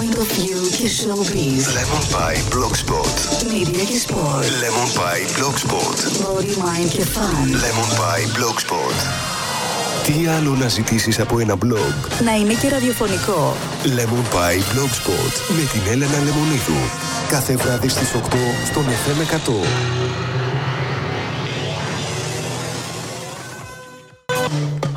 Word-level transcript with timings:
Point 0.00 0.18
of 0.24 0.28
view 0.38 0.60
και 0.78 0.88
showbiz. 0.98 1.62
Lemon 1.76 2.04
Pie 2.14 2.40
Blogspot. 2.52 3.16
Media 3.52 3.84
και 3.90 3.98
sport. 4.06 4.44
Lemon 4.62 4.88
Pie 4.98 5.24
Blogspot. 5.36 5.98
Body, 6.24 6.54
mind 6.62 6.88
και 6.90 7.04
fun. 7.14 7.46
Lemon 7.62 7.90
Pie 8.00 8.26
Blogspot. 8.36 8.96
Τι 10.04 10.26
άλλο 10.26 10.54
να 10.54 10.68
ζητήσεις 10.68 11.20
από 11.20 11.38
ένα 11.38 11.54
blog. 11.54 12.22
Να 12.24 12.34
είναι 12.36 12.54
και 12.54 12.68
ραδιοφωνικό. 12.68 13.56
Lemon 13.84 14.34
Pie 14.34 14.60
Blogspot. 14.72 15.32
Με 15.48 15.62
την 15.72 15.80
Έλενα 15.92 16.18
Λεμονίδου. 16.24 16.80
Κάθε 17.28 17.56
βράδυ 17.56 17.88
στις 17.88 18.08
8 18.14 18.18
στον 18.64 18.84
FM 18.84 19.20
100. 19.20 19.52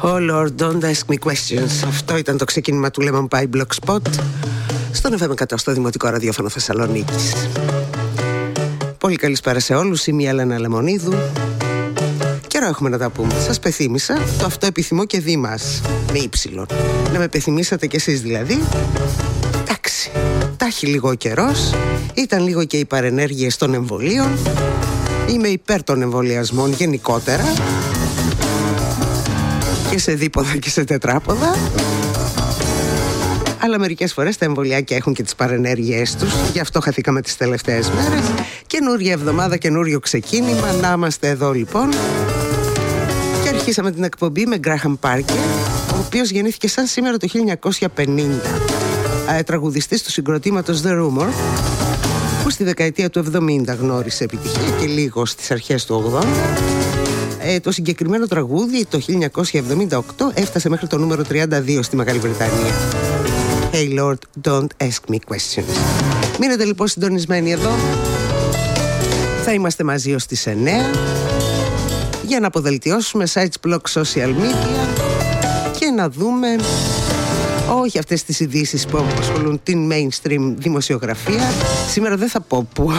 Oh 0.06 0.20
Lord, 0.32 0.52
don't 0.62 0.84
ask 0.84 1.14
me 1.14 1.18
questions. 1.30 1.88
Αυτό 1.88 2.18
ήταν 2.18 2.38
το 2.38 2.46
ξεκίνημα 2.46 2.92
του 2.92 3.02
Lemon 3.02 3.28
Pie 3.38 3.48
Blogspot 3.56 4.02
στον 4.94 5.18
FM 5.20 5.30
100 5.30 5.54
στο 5.56 5.74
Δημοτικό 5.74 6.10
Ραδιόφωνο 6.10 6.50
Θεσσαλονίκης. 6.50 7.34
Πολύ 8.98 9.16
καλησπέρα 9.16 9.60
σε 9.60 9.74
όλους, 9.74 10.08
είμαι 10.08 10.24
η 10.24 10.26
Έλενα 10.26 10.60
Λεμονίδου. 10.60 11.14
Καιρό 12.48 12.66
έχουμε 12.66 12.90
να 12.90 12.98
τα 12.98 13.10
πούμε. 13.10 13.34
Σας 13.46 13.60
πεθύμησα 13.60 14.14
το 14.40 14.46
αυτό 14.46 14.66
επιθυμώ 14.66 15.06
και 15.06 15.20
δι 15.20 15.38
μας, 15.38 15.82
με 16.12 16.20
ύψιλον. 16.20 16.66
Να 17.14 17.20
με 17.20 17.28
πεθυμίσατε 17.28 17.88
κι 17.88 17.96
εσείς 17.96 18.22
δηλαδή. 18.22 18.60
Εντάξει, 19.62 20.12
τα 20.58 20.66
έχει 20.66 20.88
λίγο 20.88 21.10
ο 21.10 21.14
καιρός. 21.14 21.74
Ήταν 22.14 22.44
λίγο 22.44 22.64
και 22.66 22.78
οι 22.78 22.86
παρενέργειες 22.86 23.58
των 23.58 23.74
εμβολίων. 23.74 24.38
Είμαι 25.30 25.48
υπέρ 25.48 25.84
των 25.84 26.02
εμβολιασμών 26.02 26.72
γενικότερα 26.72 27.54
και 29.90 30.00
σε 30.00 30.14
δίποδα 30.14 30.58
και 30.58 30.70
σε 30.70 30.84
τετράποδα 30.84 31.56
αλλά 33.64 33.80
μερικές 33.80 34.14
φορές 34.14 34.38
τα 34.38 34.46
εμβολιάκια 34.46 34.98
έχουν 34.98 35.14
και 35.14 35.24
τις 35.24 35.36
παρενέργειές 35.36 36.16
τους. 36.16 36.34
Γι' 36.54 36.60
αυτό 36.60 36.80
χαθήκαμε 36.82 37.22
τις 37.22 37.38
τελευταίες 37.38 37.92
μέρες. 37.92 38.32
Καινούργια 38.68 39.12
εβδομάδα, 39.12 39.58
καινούριο 39.58 40.00
ξεκίνημα. 40.00 40.72
Να 40.82 40.92
είμαστε 40.96 41.28
εδώ 41.30 41.52
λοιπόν. 41.52 41.90
Και 43.44 43.50
αρχίσαμε 43.50 43.92
την 43.92 44.04
εκπομπή 44.04 44.46
με 44.46 44.58
Γκράχαμ 44.58 44.96
Πάρκερ 45.00 45.36
ο 45.94 45.98
οποίος 46.06 46.30
γεννήθηκε 46.30 46.68
σαν 46.68 46.86
σήμερα 46.86 47.18
το 47.18 47.28
1950 47.96 48.20
ε, 49.38 49.44
τραγουδιστής 49.44 50.04
του 50.04 50.12
συγκροτήματος 50.12 50.82
The 50.86 50.90
Rumor 50.90 51.28
που 52.44 52.50
στη 52.50 52.64
δεκαετία 52.64 53.10
του 53.10 53.26
70 53.34 53.78
γνώρισε 53.80 54.24
επιτυχία 54.24 54.70
και 54.80 54.86
λίγο 54.86 55.26
στις 55.26 55.52
αρχές 55.52 55.86
του 55.86 56.22
80 56.22 56.26
ε, 57.46 57.60
το 57.60 57.72
συγκεκριμένο 57.72 58.28
τραγούδι 58.28 58.86
το 58.86 59.00
1978 59.90 60.00
έφτασε 60.34 60.70
μέχρι 60.70 60.88
το 60.88 60.98
νούμερο 60.98 61.24
32 61.30 61.80
στη 61.82 61.96
Μεγάλη 61.96 62.20
Βρετανία. 62.20 62.74
Hey 63.76 63.90
Lord, 63.90 64.20
don't 64.50 64.72
ask 64.78 65.10
me 65.10 65.20
questions. 65.32 65.78
Μείνετε 66.40 66.64
λοιπόν 66.64 66.88
συντονισμένοι 66.88 67.52
εδώ. 67.52 67.72
Θα 69.44 69.54
είμαστε 69.54 69.84
μαζί 69.84 70.14
ως 70.14 70.26
τις 70.26 70.48
9 70.48 70.52
για 72.26 72.40
να 72.40 72.48
αποδελτιώσουμε 72.48 73.28
sites, 73.34 73.68
blog, 73.68 73.80
social 73.94 74.28
media 74.28 74.88
και 75.80 75.86
να 75.86 76.10
δούμε 76.10 76.48
όχι 77.82 78.00
αυτές 78.00 78.24
τις 78.24 78.40
ειδήσεις 78.40 78.86
που 78.86 78.98
απασχολούν 78.98 79.60
την 79.64 79.92
mainstream 79.92 80.54
δημοσιογραφία. 80.58 81.52
Σήμερα 81.90 82.18
δεν 82.18 82.30
θα 82.30 82.42
πω 82.42 82.68
που, 82.74 82.92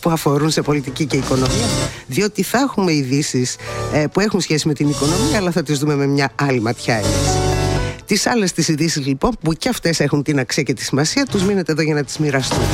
που 0.00 0.10
αφορούν 0.10 0.50
σε 0.50 0.62
πολιτική 0.62 1.06
και 1.06 1.16
οικονομία, 1.16 1.66
διότι 2.06 2.42
θα 2.42 2.58
έχουμε 2.58 2.92
ειδήσεις 2.92 3.56
ε, 3.92 4.06
που 4.12 4.20
έχουν 4.20 4.40
σχέση 4.40 4.68
με 4.68 4.74
την 4.74 4.88
οικονομία, 4.88 5.36
αλλά 5.36 5.50
θα 5.50 5.62
τις 5.62 5.78
δούμε 5.78 5.94
με 5.94 6.06
μια 6.06 6.32
άλλη 6.34 6.60
ματιά 6.60 6.94
εμείς. 6.94 7.49
Τις 8.10 8.26
άλλες 8.26 8.52
τις 8.52 8.68
ειδήσεις 8.68 9.06
λοιπόν, 9.06 9.36
που 9.40 9.52
και 9.52 9.68
αυτές 9.68 10.00
έχουν 10.00 10.22
την 10.22 10.38
αξία 10.38 10.62
και 10.62 10.74
τη 10.74 10.82
σημασία, 10.82 11.26
τους 11.26 11.42
μείνετε 11.42 11.72
εδώ 11.72 11.82
για 11.82 11.94
να 11.94 12.04
τις 12.04 12.18
μοιραστούμε. 12.18 12.64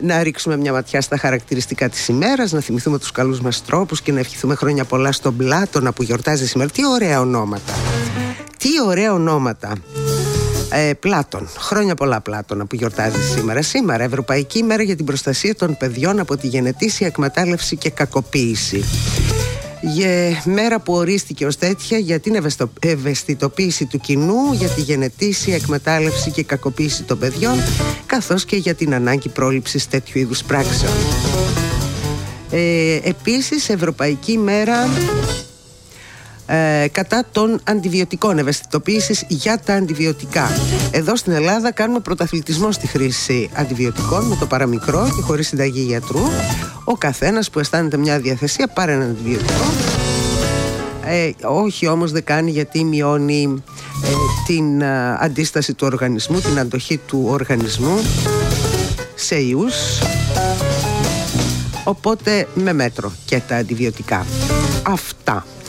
Να 0.00 0.22
ρίξουμε 0.22 0.56
μια 0.56 0.72
ματιά 0.72 1.00
στα 1.00 1.16
χαρακτηριστικά 1.16 1.88
της 1.88 2.08
ημέρας, 2.08 2.52
να 2.52 2.60
θυμηθούμε 2.60 2.98
τους 2.98 3.12
καλούς 3.12 3.40
μας 3.40 3.64
τρόπους 3.64 4.00
και 4.02 4.12
να 4.12 4.20
ευχηθούμε 4.20 4.54
χρόνια 4.54 4.84
πολλά 4.84 5.12
στον 5.12 5.36
Πλάτωνα 5.36 5.92
που 5.92 6.02
γιορτάζει 6.02 6.46
σήμερα. 6.46 6.70
Τι 6.70 6.86
ωραία 6.86 7.20
ονόματα. 7.20 7.72
Τι 8.58 8.68
ωραία 8.86 9.12
ονόματα. 9.12 9.72
Ε, 10.70 10.92
Πλάτων. 10.92 11.48
Χρόνια 11.58 11.94
πολλά 11.94 12.20
Πλάτωνα 12.20 12.66
που 12.66 12.74
γιορτάζει 12.74 13.22
σήμερα. 13.34 13.62
Σήμερα, 13.62 14.04
Ευρωπαϊκή 14.04 14.58
ημέρα 14.58 14.82
για 14.82 14.96
την 14.96 15.04
προστασία 15.04 15.54
των 15.54 15.76
παιδιών 15.76 16.18
από 16.18 16.36
τη 16.36 16.46
γενετήσια 16.46 17.06
εκμετάλλευση 17.06 17.76
και 17.76 17.90
κακοποίηση. 17.90 18.84
Για 19.80 20.42
μέρα 20.44 20.80
που 20.80 20.92
ορίστηκε 20.92 21.46
ως 21.46 21.56
τέτοια 21.56 21.98
για 21.98 22.20
την 22.20 22.36
ευαισθητοποίηση 22.80 23.86
του 23.86 23.98
κοινού, 23.98 24.52
για 24.52 24.68
τη 24.68 24.80
γενετήσια 24.80 25.54
εκμετάλλευση 25.54 26.30
και 26.30 26.42
κακοποίηση 26.42 27.02
των 27.02 27.18
παιδιών, 27.18 27.54
καθώς 28.06 28.44
και 28.44 28.56
για 28.56 28.74
την 28.74 28.94
ανάγκη 28.94 29.28
πρόληψης 29.28 29.88
τέτοιου 29.88 30.18
είδους 30.20 30.42
πράξεων. 30.42 30.92
Ε, 32.50 32.98
επίσης, 33.02 33.68
Ευρωπαϊκή 33.68 34.32
ημέρα 34.32 34.88
ε, 36.52 36.88
κατά 36.88 37.24
των 37.32 37.60
αντιβιωτικών, 37.64 38.38
ευαισθητοποίησης 38.38 39.24
για 39.28 39.58
τα 39.58 39.74
αντιβιωτικά. 39.74 40.50
Εδώ 40.90 41.16
στην 41.16 41.32
Ελλάδα 41.32 41.72
κάνουμε 41.72 42.00
πρωταθλητισμό 42.00 42.72
στη 42.72 42.86
χρήση 42.86 43.50
αντιβιωτικών 43.54 44.24
με 44.24 44.36
το 44.36 44.46
παραμικρό 44.46 45.12
και 45.16 45.22
χωρίς 45.22 45.46
συνταγή 45.46 45.80
γιατρού. 45.80 46.20
Ο 46.84 46.94
καθένας 46.94 47.50
που 47.50 47.58
αισθάνεται 47.58 47.96
μια 47.96 48.18
διαθεσία 48.18 48.66
πάρει 48.66 48.92
ένα 48.92 49.04
αντιβιωτικό. 49.04 49.64
Ε, 51.04 51.30
όχι 51.42 51.86
όμως 51.86 52.12
δεν 52.12 52.24
κάνει 52.24 52.50
γιατί 52.50 52.84
μειώνει 52.84 53.62
ε, 54.04 54.08
την 54.46 54.84
αντίσταση 55.18 55.74
του 55.74 55.86
οργανισμού, 55.86 56.40
την 56.40 56.58
αντοχή 56.58 56.96
του 56.96 57.24
οργανισμού 57.28 58.00
σε 59.14 59.36
ιούς 59.40 59.74
οπότε 61.84 62.48
με 62.54 62.72
μέτρο 62.72 63.12
και 63.24 63.40
τα 63.48 63.56
αντιβιωτικά 63.56 64.26
αυτά 64.82 65.44
ε, 65.46 65.59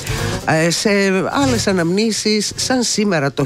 σε 0.70 0.90
άλλες 1.30 1.68
αναμνήσεις 1.68 2.52
σαν 2.56 2.84
σήμερα 2.84 3.32
το 3.32 3.46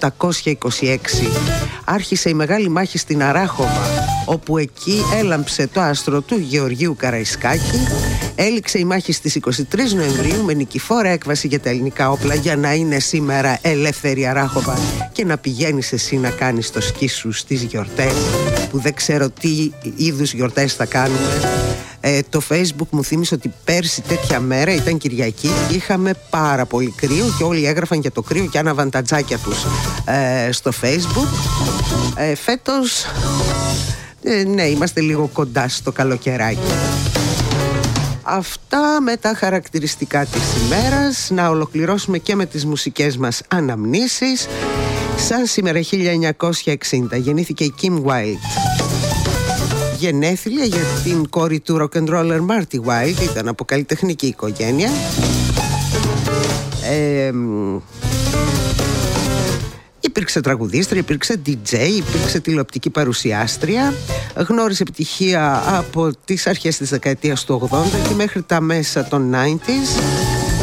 1826 0.00 0.96
άρχισε 1.84 2.28
η 2.28 2.34
μεγάλη 2.34 2.68
μάχη 2.68 2.98
στην 2.98 3.22
Αράχοβα 3.22 4.11
όπου 4.24 4.58
εκεί 4.58 5.02
έλαμψε 5.14 5.66
το 5.66 5.80
άστρο 5.80 6.20
του 6.20 6.38
Γεωργίου 6.38 6.96
Καραϊσκάκη 6.98 7.86
έληξε 8.34 8.78
η 8.78 8.84
μάχη 8.84 9.12
στις 9.12 9.38
23 9.44 9.50
Νοεμβρίου 9.94 10.44
με 10.44 10.52
νικηφόρα 10.52 11.08
έκβαση 11.08 11.46
για 11.46 11.60
τα 11.60 11.68
ελληνικά 11.68 12.10
όπλα 12.10 12.34
για 12.34 12.56
να 12.56 12.74
είναι 12.74 12.98
σήμερα 12.98 13.58
ελεύθερη 13.62 14.26
Αράχοβα 14.26 14.78
και 15.12 15.24
να 15.24 15.38
πηγαίνεις 15.38 15.92
εσύ 15.92 16.16
να 16.16 16.30
κάνεις 16.30 16.70
το 16.70 16.80
σκι 16.80 17.08
σου 17.08 17.32
στις 17.32 17.62
γιορτές 17.62 18.14
που 18.70 18.78
δεν 18.78 18.94
ξέρω 18.94 19.30
τι 19.30 19.70
είδους 19.96 20.34
γιορτές 20.34 20.74
θα 20.74 20.84
κάνουμε 20.84 21.40
ε, 22.04 22.20
το 22.28 22.40
facebook 22.48 22.88
μου 22.90 23.04
θύμισε 23.04 23.34
ότι 23.34 23.52
πέρσι 23.64 24.02
τέτοια 24.02 24.40
μέρα 24.40 24.74
ήταν 24.74 24.98
Κυριακή 24.98 25.50
και 25.68 25.74
είχαμε 25.74 26.12
πάρα 26.30 26.66
πολύ 26.66 26.94
κρύο 26.96 27.34
και 27.38 27.44
όλοι 27.44 27.66
έγραφαν 27.66 28.00
για 28.00 28.12
το 28.12 28.22
κρύο 28.22 28.46
και 28.46 28.58
άναβαν 28.58 28.90
τα 28.90 29.02
τζάκια 29.02 29.38
τους 29.38 29.64
ε, 30.04 30.52
στο 30.52 30.70
facebook. 30.82 31.28
Ε, 32.16 32.34
φέτος 32.34 33.06
ε, 34.22 34.44
ναι 34.44 34.62
είμαστε 34.62 35.00
λίγο 35.00 35.30
κοντά 35.32 35.68
στο 35.68 35.92
καλοκαιράκι. 35.92 36.58
Αυτά 38.22 39.00
με 39.00 39.16
τα 39.16 39.34
χαρακτηριστικά 39.34 40.24
της 40.24 40.42
ημέρας. 40.64 41.30
Να 41.30 41.48
ολοκληρώσουμε 41.48 42.18
και 42.18 42.34
με 42.34 42.46
τις 42.46 42.64
μουσικές 42.64 43.16
μας 43.16 43.42
αναμνήσεις. 43.48 44.46
Σαν 45.16 45.46
σήμερα 45.46 45.80
1960 45.82 47.18
γεννήθηκε 47.18 47.64
η 47.64 47.74
Kim 47.82 48.02
Wilde 48.04 48.72
γενέθλια 50.02 50.64
για 50.64 50.82
την 51.04 51.28
κόρη 51.28 51.60
του 51.60 51.76
rock 51.80 51.98
and 51.98 52.08
roller 52.08 52.40
Marty 52.46 52.78
Wilde 52.86 53.22
ήταν 53.30 53.48
από 53.48 53.64
καλλιτεχνική 53.64 54.26
οικογένεια. 54.26 54.90
Ε, 56.90 57.30
Υπήρξε 60.04 60.40
τραγουδίστρια, 60.40 61.00
υπήρξε 61.00 61.40
DJ, 61.46 61.72
υπήρξε 61.96 62.40
τηλεοπτική 62.40 62.90
παρουσιάστρια. 62.90 63.94
Γνώρισε 64.36 64.82
επιτυχία 64.82 65.62
από 65.66 66.10
τις 66.24 66.46
αρχές 66.46 66.76
της 66.76 66.88
δεκαετίας 66.90 67.44
του 67.44 67.68
80 67.72 68.08
και 68.08 68.14
μέχρι 68.14 68.42
τα 68.42 68.60
μέσα 68.60 69.04
των 69.04 69.34
90s 69.34 70.02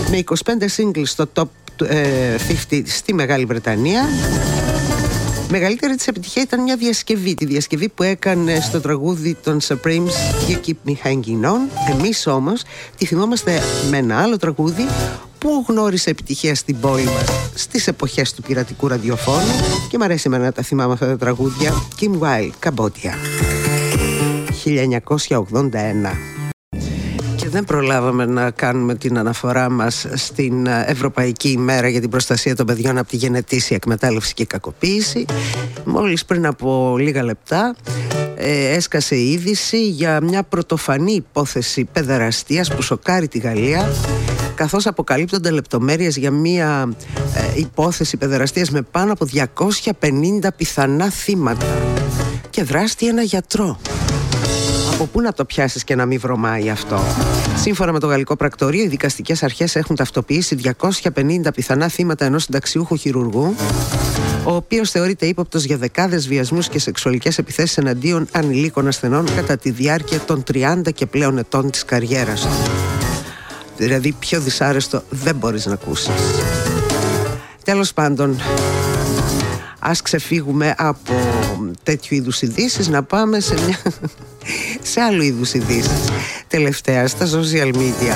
Με 0.09 0.23
25 0.25 0.51
singles 0.77 1.05
στο 1.05 1.29
top 1.33 1.43
50 1.43 1.87
ε, 1.87 2.37
στη 2.85 3.13
Μεγάλη 3.13 3.45
Βρετανία. 3.45 4.09
Μεγαλύτερη 5.49 5.95
της 5.95 6.07
επιτυχία 6.07 6.41
ήταν 6.41 6.61
μια 6.61 6.75
διασκευή 6.75 7.35
Τη 7.35 7.45
διασκευή 7.45 7.89
που 7.89 8.03
έκανε 8.03 8.59
στο 8.59 8.81
τραγούδι 8.81 9.37
των 9.43 9.59
Supremes 9.67 10.13
You 10.49 10.55
Keep 10.67 10.89
Me 10.89 10.93
Hanging 11.03 11.45
On. 11.45 11.91
Εμείς 11.91 12.27
όμως 12.27 12.61
τη 12.97 13.05
θυμόμαστε 13.05 13.61
με 13.89 13.97
ένα 13.97 14.21
άλλο 14.21 14.37
τραγούδι 14.37 14.85
που 15.39 15.65
γνώρισε 15.67 16.09
επιτυχίας 16.09 16.59
στην 16.59 16.79
πόλη 16.79 17.03
μας 17.03 17.51
στις 17.53 17.87
εποχές 17.87 18.33
του 18.33 18.41
πειρατικού 18.41 18.87
ραδιοφώνου 18.87 19.53
και 19.89 19.97
μου 19.97 20.03
αρέσει 20.03 20.23
εμένα 20.25 20.43
να 20.43 20.51
τα 20.51 20.61
θυμάμαι 20.61 20.93
αυτά 20.93 21.07
τα 21.07 21.17
τραγούδια. 21.17 21.73
Kim 21.99 22.19
Wilde, 22.19 22.69
Cambodia. 22.69 23.13
1981 24.65 26.29
δεν 27.49 27.63
προλάβαμε 27.65 28.25
να 28.25 28.51
κάνουμε 28.51 28.95
την 28.95 29.17
αναφορά 29.17 29.69
μας 29.69 30.07
στην 30.13 30.67
Ευρωπαϊκή 30.67 31.49
ημέρα 31.49 31.87
για 31.87 32.01
την 32.01 32.09
προστασία 32.09 32.55
των 32.55 32.65
παιδιών 32.65 32.97
από 32.97 33.07
τη 33.09 33.15
γενετήσια 33.15 33.75
εκμετάλλευση 33.75 34.33
και 34.33 34.45
κακοποίηση. 34.45 35.25
Μόλις 35.85 36.25
πριν 36.25 36.45
από 36.45 36.95
λίγα 36.99 37.23
λεπτά 37.23 37.75
ε, 38.35 38.73
έσκασε 38.75 39.15
η 39.15 39.31
είδηση 39.31 39.89
για 39.89 40.21
μια 40.21 40.43
πρωτοφανή 40.43 41.13
υπόθεση 41.13 41.83
παιδεραστίας 41.91 42.75
που 42.75 42.81
σοκάρει 42.81 43.27
τη 43.27 43.39
Γαλλία 43.39 43.89
καθώς 44.59 44.87
αποκαλύπτονται 44.87 45.49
λεπτομέρειες 45.49 46.17
για 46.17 46.31
μια 46.31 46.93
ε, 47.35 47.59
υπόθεση 47.59 48.17
παιδεραστίας 48.17 48.69
με 48.69 48.81
πάνω 48.81 49.11
από 49.11 49.25
250 49.99 50.47
πιθανά 50.55 51.09
θύματα 51.09 51.65
και 52.49 52.63
δράστη 52.63 53.07
ένα 53.07 53.21
γιατρό. 53.21 53.79
Από 54.93 55.05
πού 55.05 55.21
να 55.21 55.33
το 55.33 55.45
πιάσεις 55.45 55.83
και 55.83 55.95
να 55.95 56.05
μην 56.05 56.19
βρωμάει 56.19 56.69
αυτό; 56.69 56.99
Σύμφωνα 57.55 57.91
με 57.91 57.99
το 57.99 58.07
Γαλλικό 58.07 58.35
Πρακτορείο, 58.35 58.83
οι 58.83 58.87
δικαστικές 58.87 59.43
αρχές 59.43 59.75
έχουν 59.75 59.95
ταυτοποιήσει 59.95 60.57
250 61.13 61.53
πιθανά 61.55 61.87
θύματα 61.87 62.25
ενός 62.25 62.43
συνταξιούχου 62.43 62.95
χειρουργού, 62.95 63.55
ο 64.43 64.55
οποίος 64.55 64.91
θεωρείται 64.91 65.25
ύποπτος 65.25 65.63
για 65.63 65.77
δεκάδες 65.77 66.27
βιασμούς 66.27 66.67
και 66.67 66.79
σεξουαλικές 66.79 67.37
επιθέσεις 67.37 67.77
εναντίον 67.77 68.27
ανηλίκων 68.31 68.87
ασθενών 68.87 69.25
κατά 69.35 69.57
τη 69.57 69.69
διάρκεια 69.69 70.19
των 70.19 70.43
30 70.53 70.93
και 70.93 71.05
πλέον 71.05 71.37
ετών 71.37 71.71
της 71.71 71.85
καριέρας 71.85 72.41
του. 72.41 72.88
Δηλαδή, 73.79 74.11
πιο 74.19 74.39
δυσάρεστο 74.39 75.03
δεν 75.09 75.35
μπορείς 75.35 75.65
να 75.65 75.73
ακούσεις. 75.73 76.09
Τέλος 77.63 77.93
πάντων, 77.93 78.41
ας 79.79 80.01
ξεφύγουμε 80.01 80.75
από 80.77 81.13
τέτοιου 81.83 82.15
είδους 82.15 82.41
ειδήσεις 82.41 82.87
να 82.87 83.03
πάμε 83.03 83.39
σε, 83.39 83.53
μια, 83.53 83.79
σε 84.91 85.01
άλλου 85.01 85.21
είδους 85.21 85.53
ειδήσεις. 85.53 86.09
Τελευταία 86.47 87.07
στα 87.07 87.25
social 87.25 87.73
media 87.75 88.15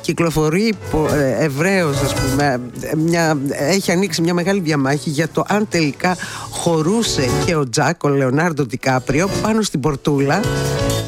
κυκλοφορεί 0.00 0.74
ε, 1.12 1.44
ευρέως 1.44 2.02
ας 2.02 2.14
πούμε 2.14 2.60
μια, 2.96 3.38
έχει 3.50 3.92
ανοίξει 3.92 4.22
μια 4.22 4.34
μεγάλη 4.34 4.60
διαμάχη 4.60 5.10
για 5.10 5.28
το 5.28 5.44
αν 5.48 5.66
τελικά 5.68 6.16
χωρούσε 6.50 7.28
και 7.44 7.54
ο 7.54 7.68
Τζακ, 7.68 8.04
ο 8.04 8.08
Λεωνάρντο 8.08 8.64
Ντικάπριο 8.66 9.28
πάνω 9.42 9.62
στην 9.62 9.80
πορτούλα 9.80 10.40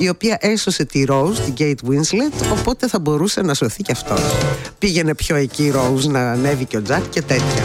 η 0.01 0.09
οποία 0.09 0.39
έσωσε 0.41 0.85
τη 0.85 1.05
Rose, 1.09 1.35
την 1.45 1.55
Kate 1.59 1.91
Winslet, 1.91 2.59
οπότε 2.59 2.89
θα 2.89 2.99
μπορούσε 2.99 3.43
να 3.43 3.55
σωθεί 3.55 3.83
και 3.83 3.93
αυτός. 3.93 4.21
Πήγαινε 4.79 5.15
πιο 5.15 5.37
εκεί 5.37 5.65
η 5.65 5.73
Rose 5.75 6.05
να 6.05 6.31
ανέβει 6.31 6.65
και 6.65 6.77
ο 6.77 6.83
Τζακ 6.83 7.09
και 7.09 7.23
τέτοια. 7.23 7.63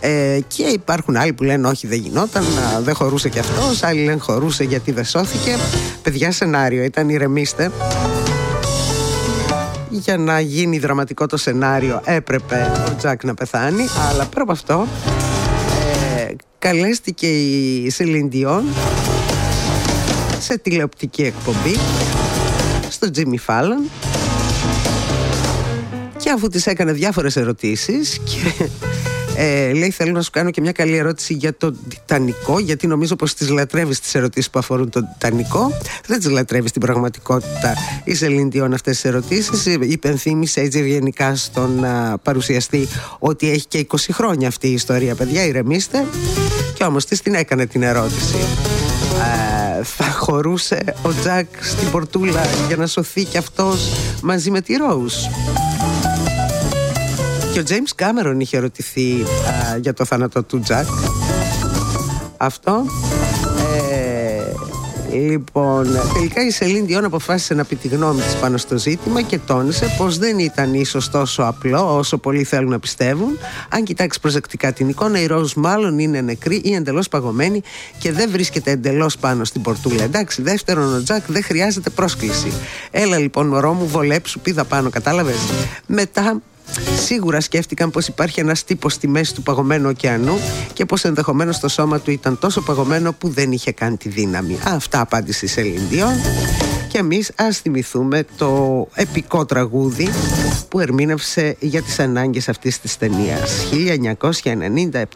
Ε, 0.00 0.38
και 0.46 0.62
υπάρχουν 0.62 1.16
άλλοι 1.16 1.32
που 1.32 1.42
λένε 1.42 1.68
όχι 1.68 1.86
δεν 1.86 1.98
γινόταν, 1.98 2.44
δεν 2.82 2.94
χωρούσε 2.94 3.28
και 3.28 3.38
αυτός, 3.38 3.82
άλλοι 3.82 4.04
λένε 4.04 4.20
χωρούσε 4.20 4.64
γιατί 4.64 4.92
δεν 4.92 5.04
σώθηκε. 5.04 5.56
Παιδιά 6.02 6.32
σενάριο 6.32 6.82
ήταν 6.82 7.08
ηρεμήστε. 7.08 7.70
Για 9.90 10.16
να 10.16 10.40
γίνει 10.40 10.78
δραματικό 10.78 11.26
το 11.26 11.36
σενάριο 11.36 12.00
έπρεπε 12.04 12.72
ο 12.88 12.96
Τζακ 12.96 13.24
να 13.24 13.34
πεθάνει, 13.34 13.84
αλλά 14.10 14.24
πέρα 14.24 14.42
από 14.42 14.52
αυτό 14.52 14.86
ε, 16.16 16.34
καλέστηκε 16.58 17.26
η 17.26 17.90
Σελίν 17.90 18.27
Ντιόν 18.27 18.64
σε 20.54 20.60
τηλεοπτική 20.60 21.22
εκπομπή 21.22 21.76
στο 22.88 23.08
Jimmy 23.14 23.36
Fallon 23.46 23.90
και 26.16 26.30
αφού 26.30 26.48
της 26.48 26.66
έκανε 26.66 26.92
διάφορες 26.92 27.36
ερωτήσεις 27.36 28.18
και 28.18 28.68
ε, 29.36 29.72
λέει 29.72 29.90
θέλω 29.90 30.12
να 30.12 30.22
σου 30.22 30.30
κάνω 30.30 30.50
και 30.50 30.60
μια 30.60 30.72
καλή 30.72 30.96
ερώτηση 30.96 31.34
για 31.34 31.56
το 31.56 31.72
Τιτανικό 31.72 32.58
γιατί 32.58 32.86
νομίζω 32.86 33.16
πως 33.16 33.34
τις 33.34 33.48
λατρεύεις 33.48 34.00
τις 34.00 34.14
ερωτήσεις 34.14 34.50
που 34.50 34.58
αφορούν 34.58 34.90
το 34.90 35.00
Τιτανικό. 35.00 35.78
Δεν 36.06 36.18
τις 36.18 36.30
λατρεύεις 36.30 36.70
στην 36.70 36.82
πραγματικότητα 36.82 37.74
η 38.04 38.14
Σελήν 38.14 38.72
αυτές 38.72 38.94
τις 38.94 39.04
ερωτήσεις. 39.04 39.66
Υπενθύμησε 39.66 40.60
έτσι 40.60 40.88
γενικά 40.88 41.36
στον 41.36 41.84
α, 41.84 42.18
παρουσιαστή 42.22 42.88
ότι 43.18 43.50
έχει 43.50 43.66
και 43.66 43.86
20 43.90 43.96
χρόνια 44.12 44.48
αυτή 44.48 44.68
η 44.68 44.72
ιστορία 44.72 45.14
παιδιά 45.14 45.44
ηρεμήστε. 45.44 46.04
Και 46.74 46.84
όμως 46.84 47.04
της 47.04 47.22
την 47.22 47.34
έκανε 47.34 47.66
την 47.66 47.82
ερώτηση 47.82 48.36
ε, 49.14 49.82
θα 49.82 50.04
χωρούσε 50.04 50.94
ο 51.02 51.08
Τζακ 51.20 51.46
στην 51.60 51.90
πορτούλα 51.90 52.42
για 52.66 52.76
να 52.76 52.86
σωθεί 52.86 53.24
και 53.24 53.38
αυτός 53.38 53.92
μαζί 54.22 54.50
με 54.50 54.60
τη 54.60 54.74
Ρόους. 54.74 55.14
Και 57.52 57.60
ο 57.60 57.62
James 57.68 57.92
Κάμερον 57.94 58.40
είχε 58.40 58.56
ερωτηθεί 58.56 59.24
για 59.80 59.94
το 59.94 60.04
θάνατο 60.04 60.42
του 60.42 60.60
Τζακ. 60.60 60.86
Αυτό 62.36 62.84
Λοιπόν, 65.14 65.86
τελικά 66.14 66.46
η 66.46 66.50
Σελήν 66.50 66.86
Διόν 66.86 67.04
αποφάσισε 67.04 67.54
να 67.54 67.64
πει 67.64 67.76
τη 67.76 67.88
γνώμη 67.88 68.20
της 68.20 68.34
πάνω 68.34 68.56
στο 68.56 68.78
ζήτημα 68.78 69.22
και 69.22 69.38
τόνισε 69.38 69.94
πως 69.98 70.18
δεν 70.18 70.38
ήταν 70.38 70.74
ίσως 70.74 71.10
τόσο 71.10 71.42
απλό 71.42 71.96
όσο 71.96 72.18
πολλοί 72.18 72.44
θέλουν 72.44 72.70
να 72.70 72.78
πιστεύουν. 72.78 73.38
Αν 73.68 73.84
κοιτάξει 73.84 74.20
προσεκτικά 74.20 74.72
την 74.72 74.88
εικόνα, 74.88 75.20
η 75.20 75.26
Ροζ 75.26 75.52
μάλλον 75.52 75.98
είναι 75.98 76.20
νεκρή 76.20 76.60
ή 76.64 76.74
εντελώς 76.74 77.08
παγωμένη 77.08 77.62
και 77.98 78.12
δεν 78.12 78.30
βρίσκεται 78.30 78.70
εντελώς 78.70 79.16
πάνω 79.16 79.44
στην 79.44 79.62
πορτούλα. 79.62 80.02
Εντάξει, 80.02 80.42
δεύτερον, 80.42 80.94
ο 80.94 81.02
Τζακ 81.02 81.24
δεν 81.26 81.42
χρειάζεται 81.42 81.90
πρόσκληση. 81.90 82.52
Έλα 82.90 83.18
λοιπόν, 83.18 83.46
μωρό 83.46 83.72
μου, 83.72 83.86
βολέψου, 83.86 84.40
πίδα 84.40 84.64
πάνω, 84.64 84.90
κατάλαβες. 84.90 85.38
Μετά 85.86 86.42
Σίγουρα 87.04 87.40
σκέφτηκαν 87.40 87.90
πως 87.90 88.06
υπάρχει 88.06 88.40
ένας 88.40 88.64
τύπος 88.64 88.92
στη 88.92 89.08
μέση 89.08 89.34
του 89.34 89.42
παγωμένου 89.42 89.88
ωκεανού 89.88 90.38
και 90.72 90.84
πως 90.84 91.04
ενδεχομένως 91.04 91.58
το 91.58 91.68
σώμα 91.68 92.00
του 92.00 92.10
ήταν 92.10 92.38
τόσο 92.38 92.60
παγωμένο 92.60 93.12
που 93.12 93.28
δεν 93.28 93.52
είχε 93.52 93.72
καν 93.72 93.96
τη 93.96 94.08
δύναμη. 94.08 94.58
Αυτά 94.64 95.00
απάντησε 95.00 95.44
η 95.44 95.48
Σελήνδιον. 95.48 96.12
Και 96.88 96.98
εμείς 96.98 97.32
ας 97.36 97.58
θυμηθούμε 97.58 98.24
το 98.36 98.88
επικό 98.94 99.44
τραγούδι 99.44 100.08
που 100.68 100.80
ερμήνευσε 100.80 101.56
για 101.60 101.82
τις 101.82 101.98
ανάγκες 101.98 102.48
αυτής 102.48 102.80
της 102.80 102.96
ταινίας. 102.96 103.68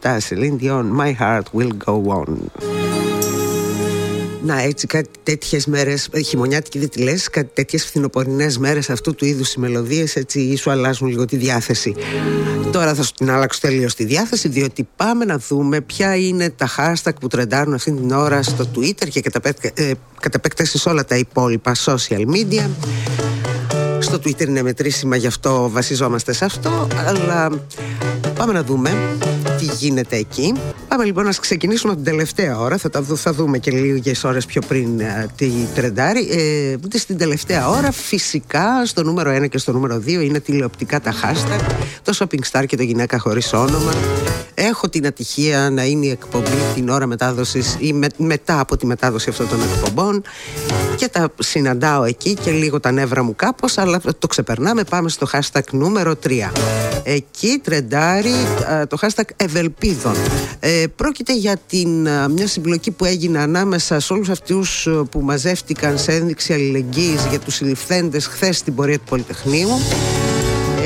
1997 0.02 0.16
Σελήνδιον 0.18 1.00
My 1.00 1.14
Heart 1.20 1.60
Will 1.60 1.70
Go 1.84 2.02
On. 2.06 2.87
Να 4.42 4.60
έτσι 4.60 4.86
κάτι 4.86 5.08
τέτοιες 5.22 5.66
μέρες, 5.66 6.08
ε, 6.10 6.20
χειμωνιάτικη 6.20 6.78
δεν 6.78 6.88
τη 6.88 7.02
λες, 7.02 7.30
κάτι 7.30 7.50
τέτοιες 7.54 7.84
φθινοπορεινές 7.84 8.58
μέρες 8.58 8.90
αυτού 8.90 9.14
του 9.14 9.24
είδους 9.24 9.54
οι 9.54 9.60
μελωδίες 9.60 10.16
έτσι 10.16 10.56
σου 10.56 10.70
αλλάζουν 10.70 11.08
λίγο 11.08 11.24
τη 11.24 11.36
διάθεση. 11.36 11.94
Τώρα 12.72 12.94
θα 12.94 13.02
σου 13.02 13.12
την 13.12 13.30
αλλάξω 13.30 13.60
τελείως 13.60 13.94
τη 13.94 14.04
διάθεση 14.04 14.48
διότι 14.48 14.88
πάμε 14.96 15.24
να 15.24 15.38
δούμε 15.38 15.80
ποια 15.80 16.16
είναι 16.16 16.50
τα 16.50 16.68
hashtag 16.76 17.12
που 17.20 17.26
τρεντάρουν 17.26 17.74
αυτή 17.74 17.92
την 17.92 18.10
ώρα 18.10 18.42
στο 18.42 18.68
Twitter 18.74 19.08
και 19.08 19.20
κατά, 19.20 19.52
ε, 19.74 19.92
επέκταση 20.32 20.78
σε 20.78 20.88
όλα 20.88 21.04
τα 21.04 21.16
υπόλοιπα 21.16 21.74
social 21.84 22.24
media. 22.34 22.68
Στο 23.98 24.16
Twitter 24.16 24.46
είναι 24.46 24.62
μετρήσιμα 24.62 25.16
γι' 25.16 25.26
αυτό 25.26 25.70
βασιζόμαστε 25.72 26.32
σε 26.32 26.44
αυτό 26.44 26.88
αλλά 27.06 27.50
πάμε 28.34 28.52
να 28.52 28.62
δούμε 28.62 28.90
τι 29.58 29.64
γίνεται 29.64 30.16
εκεί. 30.16 30.54
Πάμε 30.88 31.04
λοιπόν 31.04 31.24
να 31.24 31.30
ξεκινήσουμε 31.30 31.92
από 31.92 32.02
την 32.02 32.10
τελευταία 32.10 32.58
ώρα. 32.58 32.76
Θα, 32.76 32.90
τα, 32.90 33.02
θα 33.02 33.32
δούμε 33.32 33.58
και 33.58 33.70
λίγες 33.70 34.24
ώρες 34.24 34.46
πιο 34.46 34.60
πριν 34.68 35.00
ε, 35.00 35.26
τη 35.36 35.50
τρεντάρι. 35.74 36.28
Ε, 36.30 36.76
στην 36.98 37.18
τελευταία 37.18 37.68
ώρα, 37.68 37.92
φυσικά, 37.92 38.86
στο 38.86 39.02
νούμερο 39.02 39.36
1 39.36 39.48
και 39.48 39.58
στο 39.58 39.72
νούμερο 39.72 39.96
2 39.96 40.08
είναι 40.08 40.40
τηλεοπτικά 40.40 41.00
τα 41.00 41.12
hashtag, 41.12 41.72
το 42.02 42.16
shopping 42.18 42.58
star 42.58 42.64
και 42.66 42.76
το 42.76 42.82
γυναίκα 42.82 43.18
χωρίς 43.18 43.52
όνομα. 43.52 43.92
Έχω 44.54 44.88
την 44.88 45.06
ατυχία 45.06 45.70
να 45.70 45.84
είναι 45.84 46.06
η 46.06 46.10
εκπομπή 46.10 46.62
την 46.74 46.88
ώρα 46.88 47.06
μετάδοσης 47.06 47.76
ή 47.78 47.94
μετά 48.16 48.60
από 48.60 48.76
τη 48.76 48.86
μετάδοση 48.86 49.28
αυτών 49.30 49.48
των 49.48 49.58
εκπομπών 49.62 50.22
και 50.96 51.08
τα 51.08 51.28
συναντάω 51.38 52.04
εκεί 52.04 52.34
και 52.34 52.50
λίγο 52.50 52.80
τα 52.80 52.90
νεύρα 52.90 53.22
μου 53.22 53.36
κάπως, 53.36 53.78
αλλά 53.78 54.00
το 54.18 54.26
ξεπερνάμε. 54.26 54.84
Πάμε 54.84 55.08
στο 55.08 55.26
hashtag 55.32 55.62
νούμερο 55.70 56.14
3. 56.24 56.30
Εκεί 57.02 57.60
τρεντάρει 57.64 58.32
ε, 58.68 58.86
το 58.86 58.96
hashtag 59.00 59.44
ευελπίδων. 59.48 60.14
Ε, 60.60 60.84
πρόκειται 60.96 61.36
για 61.36 61.56
την, 61.66 62.08
μια 62.30 62.46
συμπλοκή 62.46 62.90
που 62.90 63.04
έγινε 63.04 63.38
ανάμεσα 63.38 64.00
σε 64.00 64.12
όλους 64.12 64.28
αυτούς 64.28 64.88
που 65.10 65.20
μαζεύτηκαν 65.20 65.98
σε 65.98 66.12
ένδειξη 66.12 66.52
αλληλεγγύης 66.52 67.26
για 67.30 67.38
τους 67.38 67.54
συλληφθέντες 67.54 68.26
χθες 68.26 68.56
στην 68.56 68.74
πορεία 68.74 68.98
του 68.98 69.04
Πολυτεχνείου 69.08 69.68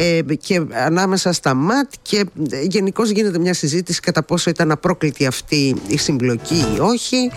ε, 0.03 0.35
και 0.35 0.63
ανάμεσα 0.73 1.33
στα 1.33 1.55
ΜΑΤ 1.55 1.91
και 2.03 2.25
ε, 2.51 2.61
γενικώς 2.63 3.11
γίνεται 3.11 3.39
μια 3.39 3.55
συζήτηση 3.55 4.01
κατά 4.01 4.23
πόσο 4.23 4.51
ήταν 4.51 4.71
απρόκλητη 4.71 5.27
αυτή 5.27 5.77
η 5.87 5.99
συμπλοκή 5.99 6.65
ή 6.77 6.81
όχι. 6.81 7.31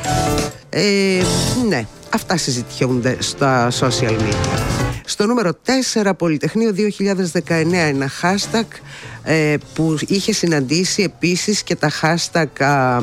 Ε, 0.70 1.22
ναι, 1.67 1.88
αυτά 2.13 2.38
συζητιούνται 2.38 3.17
στα 3.20 3.72
social 3.72 4.17
media. 4.20 4.84
Στο 5.05 5.25
νούμερο 5.25 5.51
4 6.03 6.12
Πολυτεχνείο 6.17 6.74
2019 7.33 7.71
ένα 7.71 8.09
hashtag 8.21 8.65
ε, 9.24 9.55
που 9.74 9.97
είχε 10.07 10.33
συναντήσει 10.33 11.03
επίσης 11.03 11.63
και 11.63 11.75
τα 11.75 11.91
hashtag 12.01 12.63
α, 12.63 13.01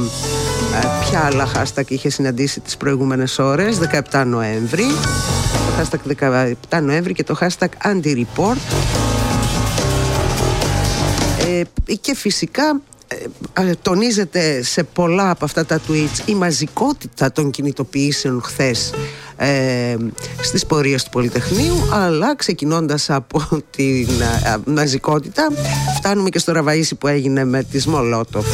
ποια 1.00 1.24
άλλα 1.24 1.48
hashtag 1.54 1.88
είχε 1.90 2.08
συναντήσει 2.08 2.60
τις 2.60 2.76
προηγούμενες 2.76 3.38
ώρες 3.38 3.78
17 4.10 4.22
Νοέμβρη. 4.26 4.84
Το 5.52 5.98
hashtag 5.98 6.30
17 6.70 6.82
Νοέμβρη 6.82 7.12
και 7.12 7.24
το 7.24 7.36
hashtag 7.40 7.68
anti-report. 7.84 8.56
Ε, 11.86 11.94
και 11.94 12.14
φυσικά 12.14 12.80
ε, 13.54 13.68
ε, 13.68 13.74
τονίζεται 13.82 14.62
σε 14.62 14.82
πολλά 14.82 15.30
από 15.30 15.44
αυτά 15.44 15.66
τα 15.66 15.80
tweets 15.88 16.28
η 16.28 16.34
μαζικότητα 16.34 17.32
των 17.32 17.50
κινητοποιήσεων 17.50 18.42
χθες 18.42 18.92
ε, 19.42 19.96
στις 20.42 20.66
πορείες 20.66 21.04
του 21.04 21.10
Πολυτεχνείου 21.10 21.74
αλλά 21.92 22.36
ξεκινώντας 22.36 23.10
από 23.10 23.42
την 23.76 24.08
ε, 24.44 24.56
μαζικότητα 24.64 25.48
φτάνουμε 25.96 26.28
και 26.28 26.38
στο 26.38 26.52
Ραβαΐσι 26.56 26.92
που 26.98 27.06
έγινε 27.06 27.44
με 27.44 27.62
τη 27.62 27.88
Μολότοφ 27.88 28.46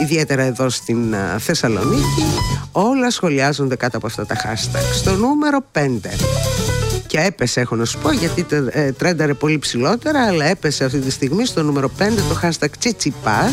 ιδιαίτερα 0.00 0.42
εδώ 0.42 0.68
στην 0.68 1.14
Θεσσαλονίκη 1.38 2.24
όλα 2.72 3.10
σχολιάζονται 3.10 3.76
κάτω 3.76 3.96
από 3.96 4.06
αυτά 4.06 4.26
τα 4.26 4.34
hashtag. 4.36 4.94
Στο 4.94 5.16
νούμερο 5.16 5.58
5 5.72 5.88
και 7.06 7.20
έπεσε 7.20 7.60
έχω 7.60 7.76
να 7.76 7.84
σου 7.84 7.98
πω 7.98 8.12
γιατί 8.12 8.46
ε, 8.70 8.92
τρένταρε 8.92 9.34
πολύ 9.34 9.58
ψηλότερα 9.58 10.26
αλλά 10.26 10.44
έπεσε 10.44 10.84
αυτή 10.84 10.98
τη 10.98 11.10
στιγμή 11.10 11.46
στο 11.46 11.62
νούμερο 11.62 11.90
5 11.98 12.02
το 12.28 12.38
hashtag 12.42 12.68
Τσιτσιπάς 12.78 13.52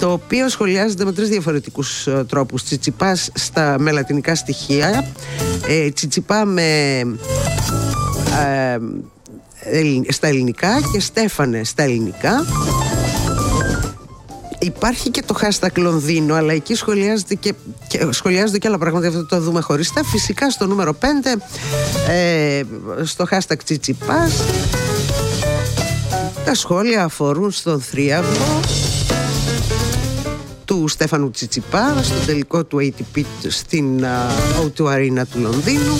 το 0.00 0.12
οποίο 0.12 0.48
σχολιάζεται 0.48 1.04
με 1.04 1.12
τρεις 1.12 1.28
διαφορετικούς 1.28 2.06
ε, 2.06 2.24
τρόπους. 2.28 2.64
Τσιτσιπάς 2.64 3.30
στα, 3.34 3.76
με 3.78 3.90
λατινικά 3.90 4.34
στοιχεία 4.34 5.06
ε, 5.68 5.90
Τσιτσιπά 5.90 6.44
με... 6.44 6.98
Ε, 8.40 8.78
στα 10.08 10.26
ελληνικά 10.26 10.80
και 10.92 11.00
Στέφανε 11.00 11.64
στα 11.64 11.82
ελληνικά. 11.82 12.44
Υπάρχει 14.58 15.10
και 15.10 15.22
το 15.26 15.34
hashtag 15.42 15.76
Λονδίνο, 15.76 16.34
αλλά 16.34 16.52
εκεί 16.52 16.74
σχολιάζεται 16.74 17.34
και, 17.34 17.54
και, 17.86 18.06
σχολιάζονται 18.10 18.58
και 18.58 18.68
άλλα 18.68 18.78
πράγματα, 18.78 19.08
αυτό 19.08 19.26
το 19.26 19.40
δούμε 19.40 19.60
χωριστά. 19.60 20.04
Φυσικά 20.04 20.50
στο 20.50 20.66
νούμερο 20.66 20.96
5, 21.00 21.04
ε, 22.08 22.62
στο 23.02 23.26
hashtag 23.30 23.58
Τσιτσιπάς, 23.64 24.42
τα 26.44 26.54
σχόλια 26.54 27.04
αφορούν 27.04 27.50
στον 27.50 27.80
θρίαβο 27.80 28.60
του 30.86 30.92
Στέφανου 30.92 31.30
Τσιτσιπά 31.30 32.02
στο 32.02 32.26
τελικό 32.26 32.64
του 32.64 32.78
ATP 32.78 33.22
στην 33.48 34.04
O2 34.60 34.84
Arena 34.84 35.22
του 35.32 35.40
Λονδίνου. 35.40 35.96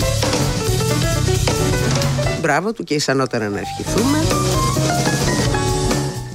Μπράβο 2.41 2.73
του 2.73 2.83
και 2.83 2.93
ισανότερα 2.93 3.49
να 3.49 3.59
ευχηθούμε. 3.59 4.23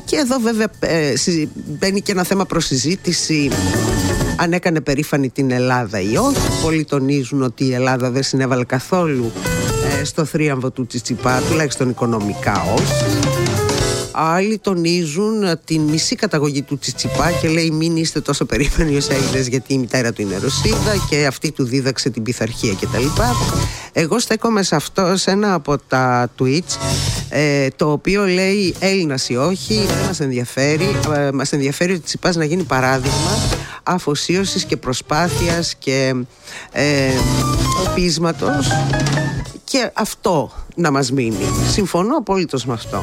Και 0.04 0.16
εδώ 0.16 0.38
βέβαια 0.38 0.66
ε, 0.78 1.14
μπαίνει 1.54 2.00
και 2.00 2.12
ένα 2.12 2.24
θέμα 2.24 2.44
προσυζήτηση 2.44 3.50
αν 4.36 4.52
έκανε 4.52 4.80
περήφανη 4.80 5.30
την 5.30 5.50
Ελλάδα 5.50 6.00
ή 6.00 6.16
όχι. 6.16 6.62
Πολλοί 6.62 6.84
τονίζουν 6.84 7.42
ότι 7.42 7.64
η 7.64 7.74
Ελλάδα 7.74 8.10
δεν 8.10 8.22
συνέβαλε 8.22 8.64
καθόλου 8.64 9.32
ε, 10.00 10.04
στο 10.04 10.24
θρίαμβο 10.24 10.70
του 10.70 10.86
Τσιτσιπά, 10.86 11.42
τουλάχιστον 11.48 11.90
οικονομικά 11.90 12.64
όχι. 12.74 13.51
Άλλοι 14.12 14.58
τονίζουν 14.58 15.44
την 15.64 15.80
μισή 15.80 16.14
καταγωγή 16.14 16.62
του 16.62 16.78
Τσιτσιπά 16.78 17.30
και 17.40 17.48
λέει 17.48 17.70
μην 17.70 17.96
είστε 17.96 18.20
τόσο 18.20 18.44
περήφανοι 18.44 18.96
ως 18.96 19.08
Έλληνες 19.08 19.46
γιατί 19.46 19.74
η 19.74 19.78
μητέρα 19.78 20.12
του 20.12 20.22
είναι 20.22 20.38
Ρωσίδα 20.38 21.06
και 21.08 21.26
αυτή 21.26 21.52
του 21.52 21.64
δίδαξε 21.64 22.10
την 22.10 22.22
πειθαρχία 22.22 22.74
κτλ. 22.80 23.06
Εγώ 23.92 24.18
στέκομαι 24.18 24.62
σε 24.62 24.76
αυτό, 24.76 25.16
σε 25.16 25.30
ένα 25.30 25.54
από 25.54 25.78
τα 25.88 26.30
tweets 26.38 26.76
ε, 27.28 27.68
το 27.76 27.90
οποίο 27.90 28.26
λέει 28.26 28.74
Έλληνας 28.78 29.28
ή 29.28 29.36
όχι, 29.36 29.74
δεν 29.74 30.06
μας 30.06 30.20
ενδιαφέρει. 30.20 30.96
Ε, 31.16 31.30
μας 31.32 31.52
ενδιαφέρει 31.52 31.92
ο 31.92 31.94
Τσιτσιπάς 31.94 32.36
να 32.36 32.44
γίνει 32.44 32.62
παράδειγμα 32.62 33.38
αφοσίωσης 33.82 34.64
και 34.64 34.76
προσπάθειας 34.76 35.74
και 35.78 36.14
ε, 36.72 37.10
πείσματος 37.94 38.68
και 39.64 39.90
αυτό 39.94 40.50
να 40.74 40.90
μας 40.90 41.12
μείνει. 41.12 41.46
Συμφωνώ 41.70 42.16
απόλυτος 42.16 42.64
με 42.64 42.72
αυτό 42.72 43.02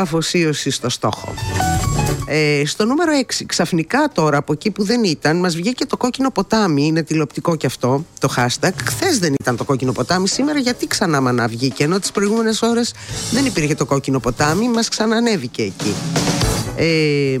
αφοσίωση 0.00 0.70
στο 0.70 0.88
στόχο. 0.88 1.34
Ε, 2.26 2.62
στο 2.66 2.84
νούμερο 2.84 3.12
6, 3.26 3.42
ξαφνικά 3.46 4.10
τώρα 4.14 4.36
από 4.36 4.52
εκεί 4.52 4.70
που 4.70 4.84
δεν 4.84 5.04
ήταν, 5.04 5.36
μας 5.36 5.56
βγήκε 5.56 5.86
το 5.86 5.96
κόκκινο 5.96 6.30
ποτάμι. 6.30 6.86
Είναι 6.86 7.02
τηλεοπτικό 7.02 7.56
κι 7.56 7.66
αυτό 7.66 8.04
το 8.18 8.28
hashtag. 8.36 8.70
Χθες 8.84 9.18
δεν 9.18 9.34
ήταν 9.40 9.56
το 9.56 9.64
κόκκινο 9.64 9.92
ποτάμι, 9.92 10.28
σήμερα 10.28 10.58
γιατί 10.58 10.86
ξανά 10.86 11.20
μανά 11.20 11.48
βγήκε. 11.48 11.84
Ενώ 11.84 11.98
τις 11.98 12.10
προηγούμενες 12.10 12.62
ώρες 12.62 12.94
δεν 13.30 13.46
υπήρχε 13.46 13.74
το 13.74 13.84
κόκκινο 13.84 14.20
ποτάμι, 14.20 14.68
μας 14.68 14.88
ξανανέβηκε 14.88 15.62
εκεί. 15.62 15.94
Ε, 16.76 17.38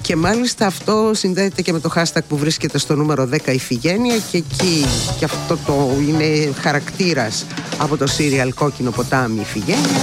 και 0.00 0.16
μάλιστα 0.16 0.66
αυτό 0.66 1.10
συνδέεται 1.14 1.62
και 1.62 1.72
με 1.72 1.80
το 1.80 1.90
hashtag 1.94 2.20
που 2.28 2.36
βρίσκεται 2.36 2.78
στο 2.78 2.96
νούμερο 2.96 3.28
10 3.32 3.36
Ιφηγένεια 3.52 4.16
και 4.30 4.36
εκεί 4.36 4.84
και 5.18 5.24
αυτό 5.24 5.58
το 5.66 5.88
είναι 6.08 6.52
χαρακτήρας 6.60 7.46
από 7.78 7.96
το 7.96 8.06
serial 8.18 8.48
Κόκκινο 8.54 8.90
Ποτάμι 8.90 9.40
Ιφηγένεια 9.40 10.00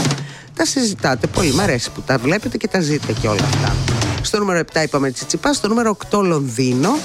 τα 0.58 0.66
συζητάτε 0.66 1.28
πολύ. 1.28 1.54
Μ' 1.54 1.60
αρέσει 1.60 1.92
που 1.92 2.02
τα 2.02 2.18
βλέπετε 2.18 2.58
και 2.58 2.68
τα 2.68 2.80
ζείτε 2.80 3.14
και 3.22 3.28
όλα 3.28 3.44
αυτά. 3.44 3.76
Στο 4.22 4.40
νούμερο 4.40 4.60
7 4.74 4.84
είπαμε 4.84 5.12
Τσιτσιπά, 5.12 5.54
στο 5.54 5.68
νούμερο 5.68 5.98
8 6.12 6.24
Λονδίνο 6.24 6.98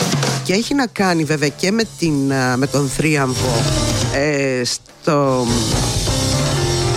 και 0.45 0.53
έχει 0.53 0.75
να 0.75 0.87
κάνει 0.87 1.25
βέβαια 1.25 1.49
και 1.49 1.71
με, 1.71 1.83
την, 1.99 2.33
με 2.57 2.67
τον 2.67 2.89
θρίαμβο 2.89 3.63
ε, 4.15 4.63
στο 4.65 5.47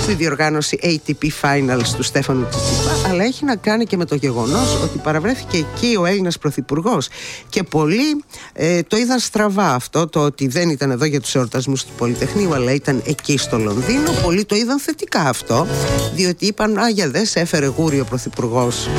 στη 0.02 0.14
διοργάνωση 0.14 0.80
ATP 0.84 1.28
Finals 1.42 1.88
του 1.96 2.04
Στέφανου 2.04 2.48
Τσιτσίπα 2.50 3.05
αλλά 3.15 3.24
έχει 3.24 3.45
να 3.45 3.55
κάνει 3.55 3.86
και 3.86 3.98
με 3.98 4.05
το 4.05 4.15
γεγονός 4.15 4.81
ότι 4.84 4.98
παραβρέθηκε 4.98 5.57
εκεί 5.57 5.95
ο 6.00 6.05
Έλληνας 6.05 6.38
Πρωθυπουργός. 6.38 7.07
και 7.50 7.63
πολλοί 7.63 8.24
ε, 8.53 8.84
το 8.84 8.98
είδαν 8.98 9.19
στραβά 9.19 9.74
αυτό 9.74 10.07
το 10.07 10.19
ότι 10.19 10.48
δεν 10.48 10.69
ήταν 10.69 10.91
εδώ 10.91 11.05
για 11.05 11.22
τους 11.22 11.36
εορτασμούς 11.36 11.84
του 11.84 11.91
Πολυτεχνείου 11.98 12.53
αλλά 12.53 12.72
ήταν 12.74 13.01
εκεί 13.05 13.38
στο 13.38 13.57
Λονδίνο. 13.57 14.12
Πολλοί 14.24 14.45
το 14.45 14.55
είδαν 14.55 14.79
θετικά 14.79 15.22
αυτό 15.22 15.67
διότι 16.13 16.45
είπαν 16.45 16.77
«Α, 16.77 16.89
για 16.89 17.10
δες 17.10 17.36
έφερε 17.36 17.65
γούρι 17.65 18.00
ο 18.00 18.05
Πρωθυπουργός 18.05 18.89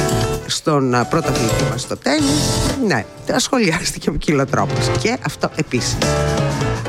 στον 0.46 1.06
πρώτο 1.10 1.28
αθλητή 1.28 1.64
μας 1.70 1.80
στο 1.80 1.96
τέννις 1.96 2.66
ναι, 2.86 3.04
ασχολιάστηκε 3.32 4.10
με 4.10 4.16
κύλο 4.16 4.46
τρόπος 4.46 4.90
και 5.02 5.16
αυτό 5.26 5.50
επίσης. 5.56 5.96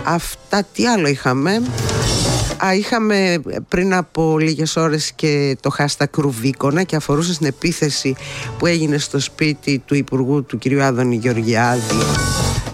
Αυτά 0.03 0.63
τι 0.73 0.87
άλλο 0.87 1.07
είχαμε 1.07 1.61
Α, 2.65 2.73
είχαμε 2.75 3.41
πριν 3.69 3.93
από 3.93 4.37
λίγες 4.39 4.75
ώρες 4.75 5.11
και 5.15 5.57
το 5.59 5.69
hashtag 5.77 6.05
Ρουβίκονα 6.15 6.83
και 6.83 6.95
αφορούσε 6.95 7.33
στην 7.33 7.47
επίθεση 7.47 8.15
που 8.57 8.65
έγινε 8.65 8.97
στο 8.97 9.19
σπίτι 9.19 9.81
του 9.85 9.95
Υπουργού 9.95 10.43
του 10.43 10.57
κ. 10.57 10.79
Άδωνη 10.81 11.15
Γεωργιάδη 11.15 12.01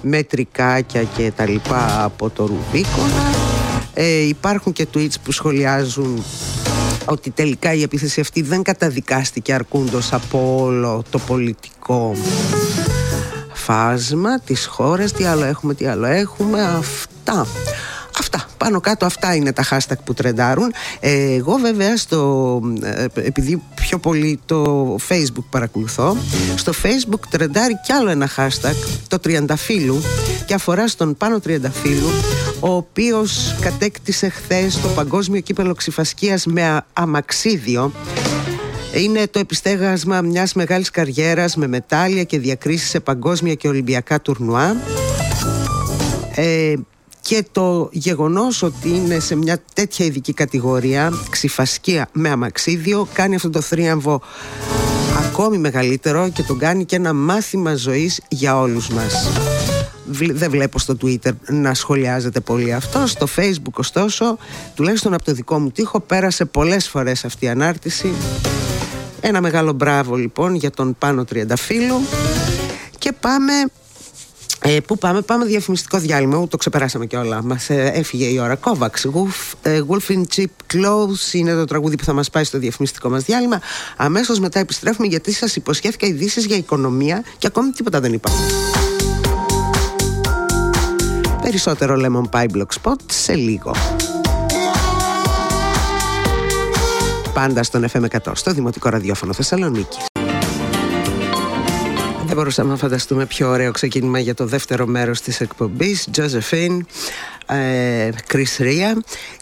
με 0.01 0.23
τρικάκια 0.23 1.03
και 1.03 1.31
τα 1.35 1.49
λοιπά 1.49 2.03
από 2.03 2.29
το 2.29 2.45
Ρουβίκονα. 2.45 3.31
Ε, 3.93 4.27
υπάρχουν 4.27 4.73
και 4.73 4.87
tweets 4.93 5.15
που 5.23 5.31
σχολιάζουν 5.31 6.23
ότι 7.05 7.29
τελικά 7.29 7.73
η 7.73 7.81
επίθεση 7.81 8.19
αυτή 8.19 8.41
δεν 8.41 8.63
καταδικάστηκε 8.63 9.53
αρκούντος 9.53 10.13
από 10.13 10.55
όλο 10.61 11.03
το 11.09 11.19
πολιτικό 11.19 12.15
φάσμα 13.53 14.39
της 14.39 14.65
χώρας. 14.65 15.11
Τι 15.11 15.23
άλλο 15.23 15.43
έχουμε, 15.43 15.73
τι 15.73 15.85
άλλο 15.85 16.05
έχουμε. 16.05 16.61
Αυτά. 16.61 17.47
Αυτά, 18.19 18.45
πάνω 18.57 18.79
κάτω 18.79 19.05
αυτά 19.05 19.35
είναι 19.35 19.53
τα 19.53 19.63
hashtag 19.69 19.97
που 20.03 20.13
τρεντάρουν. 20.13 20.73
Ε, 20.99 21.33
εγώ 21.33 21.55
βέβαια 21.55 21.97
στο, 21.97 22.61
ε, 22.81 23.05
επειδή 23.13 23.61
πιο 23.75 23.97
πολύ 23.97 24.39
το 24.45 24.95
facebook 25.09 25.43
παρακολουθώ, 25.49 26.17
στο 26.55 26.71
facebook 26.83 27.19
τρεντάρει 27.29 27.79
κι 27.85 27.91
άλλο 27.91 28.09
ένα 28.09 28.29
hashtag, 28.35 28.75
το 29.07 29.19
τριανταφύλου 29.19 30.01
και 30.45 30.53
αφορά 30.53 30.87
στον 30.87 31.17
πάνω 31.17 31.39
τριανταφύλου 31.39 32.09
ο 32.59 32.69
οποίος 32.75 33.55
κατέκτησε 33.61 34.29
χθες 34.29 34.81
το 34.81 34.87
παγκόσμιο 34.87 35.41
κύπελο 35.41 35.73
ξυφασκίας 35.73 36.45
με 36.45 36.81
αμαξίδιο 36.93 37.91
είναι 38.93 39.27
το 39.27 39.39
επιστέγασμα 39.39 40.21
μιας 40.21 40.53
μεγάλης 40.53 40.89
καριέρας 40.89 41.55
με 41.55 41.67
μετάλλια 41.67 42.23
και 42.23 42.39
διακρίσεις 42.39 42.89
σε 42.89 42.99
παγκόσμια 42.99 43.53
και 43.53 43.67
ολυμπιακά 43.67 44.21
τουρνουά. 44.21 44.75
Ε, 46.35 46.73
και 47.23 47.45
το 47.51 47.89
γεγονός 47.91 48.61
ότι 48.63 48.89
είναι 48.89 49.19
σε 49.19 49.35
μια 49.35 49.59
τέτοια 49.73 50.05
ειδική 50.05 50.33
κατηγορία 50.33 51.13
ξυφασκία 51.29 52.09
με 52.11 52.29
αμαξίδιο 52.29 53.07
κάνει 53.13 53.35
αυτό 53.35 53.49
το 53.49 53.61
θρίαμβο 53.61 54.21
ακόμη 55.25 55.57
μεγαλύτερο 55.57 56.29
και 56.29 56.43
τον 56.43 56.57
κάνει 56.57 56.85
και 56.85 56.95
ένα 56.95 57.13
μάθημα 57.13 57.75
ζωής 57.75 58.21
για 58.29 58.59
όλους 58.59 58.89
μας. 58.89 59.27
Δεν 60.33 60.49
βλέπω 60.49 60.79
στο 60.79 60.97
Twitter 61.01 61.31
να 61.47 61.73
σχολιάζεται 61.73 62.39
πολύ 62.39 62.73
αυτό. 62.73 63.07
Στο 63.07 63.27
Facebook 63.35 63.73
ωστόσο 63.73 64.37
τουλάχιστον 64.75 65.13
από 65.13 65.23
το 65.23 65.33
δικό 65.33 65.59
μου 65.59 65.71
τοίχο 65.71 65.99
πέρασε 65.99 66.45
πολλές 66.45 66.87
φορές 66.87 67.25
αυτή 67.25 67.45
η 67.45 67.49
ανάρτηση. 67.49 68.13
Ένα 69.21 69.41
μεγάλο 69.41 69.73
μπράβο 69.73 70.15
λοιπόν 70.15 70.55
για 70.55 70.71
τον 70.71 70.95
Πάνο 70.99 71.25
Τριανταφύλου 71.25 72.01
και 72.97 73.11
πάμε 73.19 73.53
ε, 74.65 74.79
πού 74.79 74.97
πάμε, 74.97 75.21
πάμε 75.21 75.45
διαφημιστικό 75.45 75.97
διάλειμμα, 75.97 76.47
το 76.47 76.57
ξεπεράσαμε 76.57 77.05
και 77.05 77.17
όλα. 77.17 77.43
Μας 77.43 77.69
ε, 77.69 77.91
έφυγε 77.93 78.25
η 78.25 78.39
ώρα. 78.39 78.59
Kovacs, 78.59 79.11
Wolf, 79.13 79.53
ε, 79.61 79.81
Wolf 79.87 80.11
in 80.11 80.21
Cheap 80.35 80.73
Clothes 80.73 81.33
είναι 81.33 81.53
το 81.53 81.65
τραγούδι 81.65 81.95
που 81.95 82.03
θα 82.03 82.13
μας 82.13 82.29
πάει 82.29 82.43
στο 82.43 82.57
διαφημιστικό 82.57 83.09
μας 83.09 83.23
διάλειμμα. 83.23 83.61
Αμέσως 83.97 84.39
μετά 84.39 84.59
επιστρέφουμε 84.59 85.07
γιατί 85.07 85.33
σας 85.33 85.55
υποσχέθηκα 85.55 86.07
ειδήσεις 86.07 86.45
για 86.45 86.55
οικονομία 86.55 87.23
και 87.37 87.47
ακόμη 87.47 87.69
τίποτα 87.69 87.99
δεν 87.99 88.13
είπα. 88.13 88.31
Περισσότερο 91.41 91.95
Lemon 92.01 92.39
Pie 92.39 92.47
Block 92.57 92.81
Spot 92.81 92.95
σε 93.05 93.33
λίγο. 93.35 93.75
Πάντα 97.33 97.63
στον 97.63 97.85
FM100, 97.93 98.31
στο 98.33 98.53
Δημοτικό 98.53 98.89
Ραδιόφωνο 98.89 99.33
Θεσσαλονίκη. 99.33 100.12
Δεν 102.25 102.35
μπορούσαμε 102.35 102.69
να 102.69 102.77
φανταστούμε 102.77 103.25
πιο 103.25 103.49
ωραίο 103.49 103.71
ξεκίνημα 103.71 104.19
για 104.19 104.33
το 104.33 104.45
δεύτερο 104.45 104.85
μέρος 104.85 105.21
της 105.21 105.41
εκπομπής. 105.41 106.07
Josephine, 106.15 106.79
ε, 107.45 108.09
Chris 108.31 108.61
Ria 108.61 108.97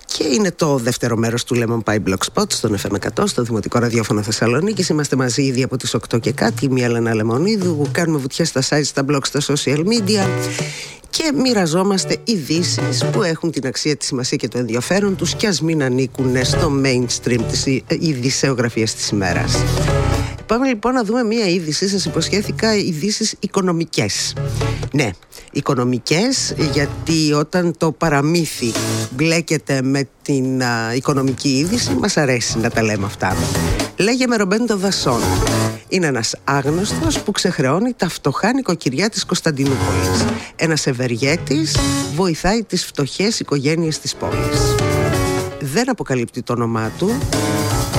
και 0.05 0.23
είναι 0.23 0.51
το 0.51 0.77
δεύτερο 0.77 1.17
μέρος 1.17 1.43
του 1.43 1.55
Lemon 1.55 1.93
Pie 1.93 1.99
Block 2.07 2.17
Spot 2.33 2.51
στον 2.51 2.77
FM100 2.77 3.23
στο 3.25 3.43
Δημοτικό 3.43 3.79
Ραδιόφωνο 3.79 4.21
Θεσσαλονίκης. 4.21 4.89
Είμαστε 4.89 5.15
μαζί 5.15 5.41
ήδη 5.41 5.63
από 5.63 5.77
τις 5.77 5.93
8 5.93 6.19
και 6.19 6.31
κάτι. 6.31 6.69
Μια 6.69 6.85
Έλενα 6.85 7.15
Λεμονίδου. 7.15 7.87
Κάνουμε 7.91 8.17
βουτιά 8.17 8.45
στα 8.45 8.61
site, 8.69 8.83
στα 8.83 9.05
blog, 9.09 9.25
στα 9.25 9.39
social 9.41 9.77
media. 9.77 10.27
Και 11.09 11.31
μοιραζόμαστε 11.35 12.17
ειδήσεις 12.23 13.05
που 13.11 13.23
έχουν 13.23 13.51
την 13.51 13.67
αξία, 13.67 13.95
τη 13.95 14.05
σημασία 14.05 14.37
και 14.37 14.47
το 14.47 14.57
ενδιαφέρον 14.57 15.15
τους 15.15 15.35
και 15.35 15.47
ας 15.47 15.61
μην 15.61 15.83
ανήκουν 15.83 16.45
στο 16.45 16.71
mainstream 16.83 17.41
της 17.49 17.65
ειδησεογραφίας 17.99 18.93
της 18.93 19.09
ημέρας. 19.09 19.57
Πάμε 20.51 20.67
λοιπόν 20.67 20.93
να 20.93 21.03
δούμε 21.03 21.23
μία 21.23 21.45
είδηση. 21.45 21.87
Σας 21.87 22.05
υποσχέθηκα 22.05 22.75
ειδήσεις 22.75 23.35
οικονομικές. 23.39 24.33
Ναι, 24.93 25.09
οικονομικές 25.51 26.55
γιατί 26.71 27.33
όταν 27.33 27.77
το 27.77 27.91
παραμύθι 27.91 28.71
μπλέκεται 29.11 29.81
με 29.81 30.07
την 30.21 30.61
οικονομική 30.95 31.49
είδηση 31.49 31.93
μας 31.99 32.17
αρέσει 32.17 32.57
να 32.57 32.69
τα 32.69 32.83
λέμε 32.83 33.05
αυτά. 33.05 33.35
Λέγε 33.97 34.27
με 34.27 34.35
Ρομπέντο 34.35 34.77
Δασόν. 34.77 35.21
Είναι 35.87 36.07
ένας 36.07 36.35
άγνωστος 36.43 37.19
που 37.19 37.31
ξεχρεώνει 37.31 37.93
τα 37.93 38.09
φτωχά 38.09 38.53
νοικοκυριά 38.53 39.09
της 39.09 39.25
Κωνσταντινούπολης. 39.25 40.25
Ένας 40.55 40.87
ευεργέτης 40.87 41.77
βοηθάει 42.15 42.63
τις 42.63 42.85
φτωχές 42.85 43.39
οικογένειες 43.39 43.99
της 43.99 44.15
πόλης. 44.15 44.75
Δεν 45.61 45.89
αποκαλύπτει 45.89 46.41
το 46.41 46.53
όνομά 46.53 46.91
του 46.97 47.17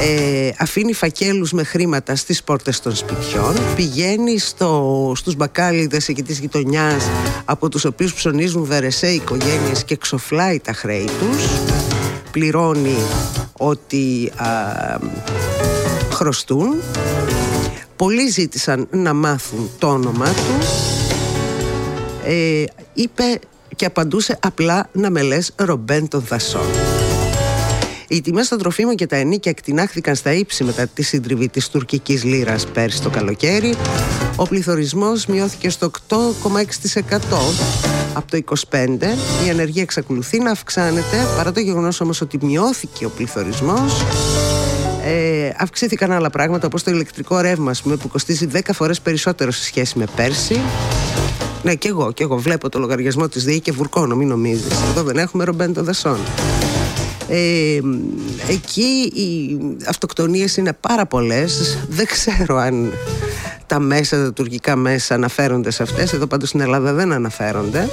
ε, 0.01 0.51
αφήνει 0.59 0.93
φακέλους 0.93 1.53
με 1.53 1.65
χρήματα 1.65 2.17
στις 2.17 2.43
πόρτες 2.43 2.81
των 2.81 2.95
σπιτιών 2.97 3.57
πηγαίνει 3.77 4.39
στο, 4.39 5.13
στους 5.17 5.35
μπακάλιδες 5.35 6.09
εκεί 6.09 6.23
της 6.23 6.39
γειτονιάς 6.39 7.09
από 7.45 7.69
τους 7.69 7.85
οποίους 7.85 8.15
ψωνίζουν 8.15 8.65
βερεσέ 8.65 9.09
οικογένειες 9.09 9.85
και 9.85 9.97
ξοφλάει 9.97 10.61
τα 10.61 10.73
χρέη 10.73 11.05
τους 11.05 11.73
πληρώνει 12.33 12.97
ότι 13.53 14.33
α, 14.37 14.49
χρωστούν. 16.13 16.83
Πολλοί 17.97 18.29
ζήτησαν 18.29 18.89
να 18.91 19.13
μάθουν 19.13 19.71
το 19.79 19.89
όνομά 19.89 20.27
του. 20.27 20.67
Ε, 22.25 22.65
είπε 22.95 23.39
και 23.77 23.85
απαντούσε 23.85 24.39
απλά 24.43 24.89
να 24.93 25.11
με 25.11 25.23
λες 25.23 25.53
Ρομπέν 25.57 26.09
των 26.09 26.25
Δασών 26.29 26.67
οι 28.13 28.21
τιμές 28.21 28.49
των 28.49 28.59
τροφίμων 28.59 28.95
και 28.95 29.07
τα 29.07 29.17
ενίκια 29.17 29.51
εκτινάχθηκαν 29.51 30.15
στα 30.15 30.33
ύψη 30.33 30.65
μετά 30.65 30.87
τη 30.87 31.03
συντριβή 31.03 31.49
της 31.49 31.69
τουρκικής 31.69 32.25
λίρας 32.25 32.67
πέρσι 32.67 33.03
το 33.03 33.11
καλοκαίρι. 33.11 33.75
Ο 34.37 34.49
πληθωρισμός 34.49 35.27
μειώθηκε 35.27 35.71
στο 35.71 35.91
8,6% 36.09 36.17
από 38.13 38.31
το 38.31 38.57
25%. 38.71 38.87
Η 39.47 39.51
ανεργία 39.51 39.83
εξακολουθεί 39.83 40.39
να 40.39 40.51
αυξάνεται 40.51 41.27
παρά 41.37 41.53
το 41.53 41.61
γεγονός 41.61 42.01
όμως 42.01 42.21
ότι 42.21 42.39
μειώθηκε 42.43 43.05
ο 43.05 43.11
πληθωρισμός. 43.17 44.05
Ε, 45.05 45.51
αυξήθηκαν 45.59 46.13
άλλα 46.13 46.31
πράγματα 46.31 46.67
όπως 46.67 46.83
το 46.83 46.91
ηλεκτρικό 46.91 47.41
ρεύμα 47.41 47.73
πούμε, 47.83 47.97
που 47.97 48.09
κοστίζει 48.09 48.49
10 48.53 48.61
φορές 48.73 49.01
περισσότερο 49.01 49.51
σε 49.51 49.65
σχέση 49.65 49.99
με 49.99 50.05
πέρσι 50.17 50.61
ναι 51.63 51.75
και 51.75 51.89
εγώ, 51.89 52.13
και 52.13 52.23
εγώ 52.23 52.37
βλέπω 52.37 52.69
το 52.69 52.79
λογαριασμό 52.79 53.29
της 53.29 53.45
ΔΕΗ 53.45 53.61
και 53.61 53.73
βουρκώνω 53.73 54.17
μην 54.17 54.29
νομίζεις 54.29 54.81
εδώ 54.91 55.03
δεν 55.03 55.17
έχουμε 55.19 55.45
ρομπέντο 55.45 55.83
δασών 55.83 56.19
ε, 57.35 57.81
εκεί 58.49 59.13
οι 59.15 59.59
αυτοκτονίες 59.89 60.57
είναι 60.57 60.73
πάρα 60.73 61.07
πολλές. 61.07 61.79
Δεν 61.89 62.07
ξέρω 62.07 62.57
αν 62.57 62.93
τα 63.67 63.79
μέσα, 63.79 64.25
τα 64.25 64.33
τουρκικά 64.33 64.77
μέσα 64.77 65.15
αναφέρονται 65.15 65.71
σε 65.71 65.83
αυτές. 65.83 66.13
Εδώ 66.13 66.27
πάντως 66.27 66.49
στην 66.49 66.61
Ελλάδα 66.61 66.93
δεν 66.93 67.13
αναφέρονται. 67.13 67.89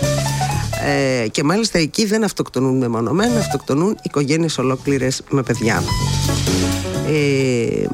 Ε, 1.23 1.27
και 1.27 1.43
μάλιστα 1.43 1.79
εκεί 1.79 2.05
δεν 2.05 2.23
αυτοκτονούν 2.23 2.77
μεμονωμένα 2.77 3.39
αυτοκτονούν 3.39 3.97
οικογένειες 4.01 4.57
ολόκληρες 4.57 5.21
με 5.29 5.43
παιδιά. 5.43 5.83
Ε, 7.07 7.85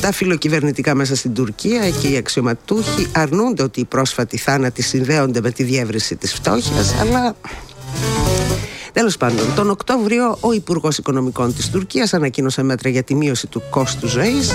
τα 0.00 0.12
φιλοκυβερνητικά 0.12 0.94
μέσα 0.94 1.16
στην 1.16 1.34
Τουρκία 1.34 1.90
και 1.90 2.08
οι 2.08 2.16
αξιωματούχοι 2.16 3.06
αρνούνται 3.12 3.62
ότι 3.62 3.80
οι 3.80 3.84
πρόσφατοι 3.84 4.36
θάνατοι 4.36 4.82
συνδέονται 4.82 5.40
με 5.40 5.50
τη 5.50 5.62
διεύρυνση 5.62 6.16
της 6.16 6.32
φτώχειας 6.34 6.94
αλλά 7.00 7.36
Τέλος 8.92 9.16
πάντων, 9.16 9.54
τον 9.54 9.70
Οκτώβριο 9.70 10.38
ο 10.40 10.52
Υπουργός 10.52 10.98
Οικονομικών 10.98 11.54
της 11.54 11.70
Τουρκίας 11.70 12.14
ανακοίνωσε 12.14 12.62
μέτρα 12.62 12.90
για 12.90 13.02
τη 13.02 13.14
μείωση 13.14 13.46
του 13.46 13.62
κόστου 13.70 14.06
ζωής. 14.06 14.54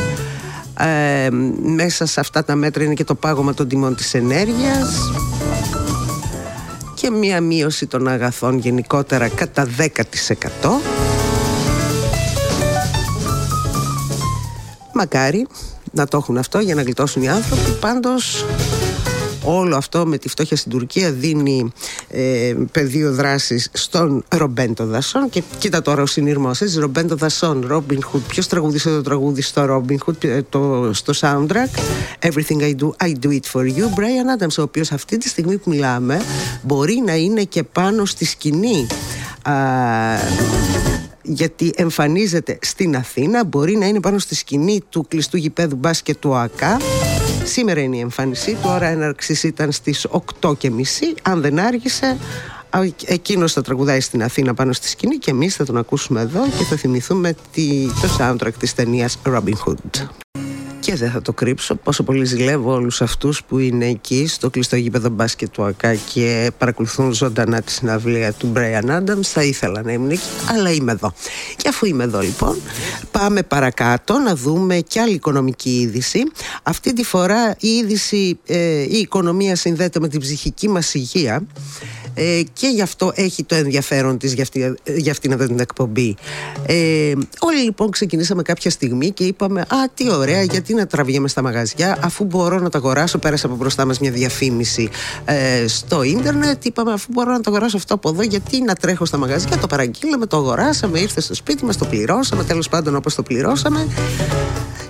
Ε, 0.80 1.30
μέσα 1.62 2.06
σε 2.06 2.20
αυτά 2.20 2.44
τα 2.44 2.56
μέτρα 2.56 2.84
είναι 2.84 2.94
και 2.94 3.04
το 3.04 3.16
πάγωμα 3.16 3.54
των 3.54 3.68
τιμών 3.68 3.96
της 3.96 4.14
ενέργειας 4.14 5.12
και 7.04 7.10
μία 7.10 7.42
μείωση 7.42 7.86
των 7.88 8.08
αγαθών 8.08 8.58
γενικότερα 8.58 9.28
κατά 9.28 9.68
10%. 9.78 9.90
Μακάρι 14.94 15.48
να 15.92 16.08
το 16.08 16.18
έχουν 16.18 16.38
αυτό 16.38 16.60
για 16.60 16.76
να 16.76 16.82
γλιτώσουν 16.82 17.22
οι 17.22 17.30
άνθρωποι. 17.30 17.72
Πάντως 17.80 18.46
όλο 19.44 19.76
αυτό 19.76 20.06
με 20.06 20.18
τη 20.18 20.30
φτώχεια 20.30 20.58
στην 20.58 20.72
Τουρκία 20.72 21.12
δίνει 21.12 21.72
ε, 22.10 22.56
πεδίο 22.72 23.14
δράσης 23.14 23.70
στον 23.74 24.24
Ρομπέντο 24.28 24.86
Δασόν. 24.86 25.30
Και 25.30 25.44
κοίτα 25.58 25.82
τώρα 25.82 26.02
ο 26.02 26.06
συνειρμός 26.06 26.62
έτσι. 26.62 26.80
Ρομπέντο 26.80 27.16
Δασόν, 27.16 27.64
Ρόμπιν 27.68 28.04
Χουτ. 28.04 28.22
Ποιος 28.28 28.48
τραγουδίσε 28.48 28.90
το 28.90 29.02
τραγούδι 29.02 29.42
στο 29.42 29.66
Ρόμπιν 29.66 30.00
Χουτ, 30.04 30.26
το, 30.50 30.90
στο 30.94 31.14
soundtrack; 31.20 31.80
Everything 32.20 32.62
I 32.62 32.76
do, 32.76 33.08
I 33.08 33.14
do 33.26 33.30
it 33.30 33.46
for 33.54 33.64
you. 33.64 33.84
Brian 33.84 34.40
Adams, 34.40 34.56
ο 34.60 34.62
οποίος 34.62 34.92
αυτή 34.92 35.18
τη 35.18 35.28
στιγμή 35.30 35.58
που 35.58 35.70
μιλάμε 35.70 36.22
μπορεί 36.62 37.04
να 37.06 37.16
είναι 37.16 37.44
και 37.44 37.64
πάνω 37.64 38.06
στη 38.06 38.26
σκηνή. 38.26 38.88
Α, 39.42 39.54
γιατί 41.22 41.74
εμφανίζεται 41.76 42.58
στην 42.62 42.96
Αθήνα, 42.96 43.46
μπορεί 43.46 43.76
να 43.76 43.86
είναι 43.86 44.00
πάνω 44.00 44.20
στη 44.20 44.36
σκηνή 44.36 44.82
του 44.90 45.06
κλειστού 45.08 45.38
γηπέδου 45.38 45.76
μπάσκετ 45.76 46.18
του 46.20 46.36
ΑΚΑ 46.36 46.78
Σήμερα 47.44 47.82
είναι 47.82 47.98
η 47.98 48.00
εμφάνισή 48.00 48.52
του, 48.52 48.70
ώρα 48.70 48.86
έναρξης 48.86 49.44
ήταν 49.44 49.72
στις 49.72 50.08
8.30. 50.42 50.54
Αν 51.22 51.42
δεν 51.42 51.60
άργησε, 51.60 52.18
εκείνος 53.06 53.54
θα 53.54 53.62
τραγουδάει 53.62 54.00
στην 54.00 54.24
Αθήνα 54.24 54.54
πάνω 54.54 54.74
στη 54.74 54.88
σκηνή 54.88 55.18
και 55.18 55.32
εμείς 55.32 55.56
θα 55.56 55.66
τον 55.66 55.78
ακούσουμε 55.78 56.22
εδώ 56.22 56.46
και 56.58 56.64
θα 56.64 56.76
θυμηθούμε 56.76 57.36
το 58.02 58.16
soundtrack 58.20 58.54
της 58.60 58.74
ταινίας 58.74 59.20
Robin 59.26 59.54
Hood 59.66 60.08
και 60.84 60.96
δεν 60.96 61.12
θα 61.12 61.22
το 61.22 61.34
κρύψω 61.34 61.76
πόσο 61.76 62.04
πολύ 62.04 62.26
ζηλεύω 62.26 62.74
όλους 62.74 63.02
αυτούς 63.02 63.44
που 63.44 63.58
είναι 63.58 63.86
εκεί 63.86 64.28
στο 64.28 64.50
κλειστό 64.50 64.76
γήπεδο 64.76 65.10
μπάσκετ 65.10 65.50
του 65.52 65.64
ΑΚΑ 65.64 65.96
και 65.96 66.52
παρακολουθούν 66.58 67.14
ζωντανά 67.14 67.62
τη 67.62 67.72
συναυλία 67.72 68.34
του 68.34 68.52
Brian 68.56 68.90
Adams. 68.90 69.22
Θα 69.22 69.44
ήθελα 69.44 69.82
να 69.82 69.92
ήμουν 69.92 70.10
εκεί 70.10 70.22
αλλά 70.50 70.72
είμαι 70.72 70.92
εδώ. 70.92 71.14
Και 71.58 71.68
αφού 71.68 71.86
είμαι 71.86 72.04
εδώ 72.04 72.20
λοιπόν 72.20 72.62
πάμε 73.12 73.44
παρακάτω 73.44 74.18
να 74.18 74.36
δούμε 74.36 74.80
και 74.80 75.00
άλλη 75.00 75.14
οικονομική 75.14 75.80
είδηση. 75.80 76.24
Αυτή 76.64 76.94
τη 76.94 77.04
φορά 77.04 77.56
η 77.60 77.68
είδηση 77.68 78.40
ε, 78.46 78.82
η 78.82 78.98
οικονομία 78.98 79.56
συνδέεται 79.56 80.00
με 80.00 80.08
την 80.08 80.20
ψυχική 80.20 80.70
μας 80.70 80.94
υγεία 80.94 81.44
ε, 82.14 82.42
και 82.54 82.68
γι' 82.68 82.82
αυτό 82.82 83.12
έχει 83.16 83.44
το 83.44 83.56
ενδιαφέρον 83.56 84.18
της 84.18 84.34
για, 84.34 84.44
αυτή, 84.44 84.74
για 84.84 85.12
αυτήν 85.12 85.32
εδώ 85.32 85.46
την 85.46 85.60
εκπομπή. 85.60 86.16
Ε, 86.66 87.14
όλοι 87.40 87.60
λοιπόν 87.64 87.90
ξεκινήσαμε 87.90 88.42
κάποια 88.42 88.72
στιγμή 88.72 89.12
και 89.12 89.24
είπαμε 89.24 89.62
«Α, 89.62 89.90
τι 89.94 90.12
ωραία, 90.12 90.42
γιατί 90.42 90.74
να 90.74 90.88
τραβιέμαι 90.88 91.28
στα 91.28 91.42
μαγαζιά 91.42 91.98
αφού 92.02 92.24
μπορώ 92.24 92.60
να 92.60 92.70
τα 92.70 92.78
αγοράσω». 92.78 93.18
Πέρασε 93.18 93.46
από 93.46 93.56
μπροστά 93.56 93.86
μας 93.86 94.00
μια 94.00 94.12
διαφήμιση 94.12 94.90
ε, 95.26 95.68
στο 95.68 96.04
ίντερνετ. 96.04 96.66
Είπαμε 96.66 96.94
«Αφού 96.94 97.08
μπορώ 97.12 97.32
να 97.32 97.42
το 97.42 97.50
αγοράσω 97.50 97.78
αυτό 97.78 97.94
από 97.94 98.10
εδώ, 98.10 98.22
γιατί 98.22 98.62
να 98.62 98.74
τρέχω 98.74 99.06
στα 99.06 99.18
μαγαζιά». 99.18 99.58
Το 99.58 99.68
παραγγείλαμε, 99.68 100.26
το 100.26 100.38
αγοράσαμε, 100.38 101.00
ήρθε 101.00 101.22
στο 101.22 101.36
σπίτι 101.36 101.66
μας, 101.66 101.78
το 101.78 101.86
πληρώσαμε, 101.86 102.44
τέλος 102.44 102.70
πάντων 102.70 102.96
όπως 102.96 103.16
το 103.16 103.24
πληρώσαμε 103.24 103.88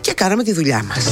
και 0.01 0.13
κάναμε 0.13 0.43
τη 0.43 0.53
δουλειά 0.53 0.83
μας. 0.83 1.07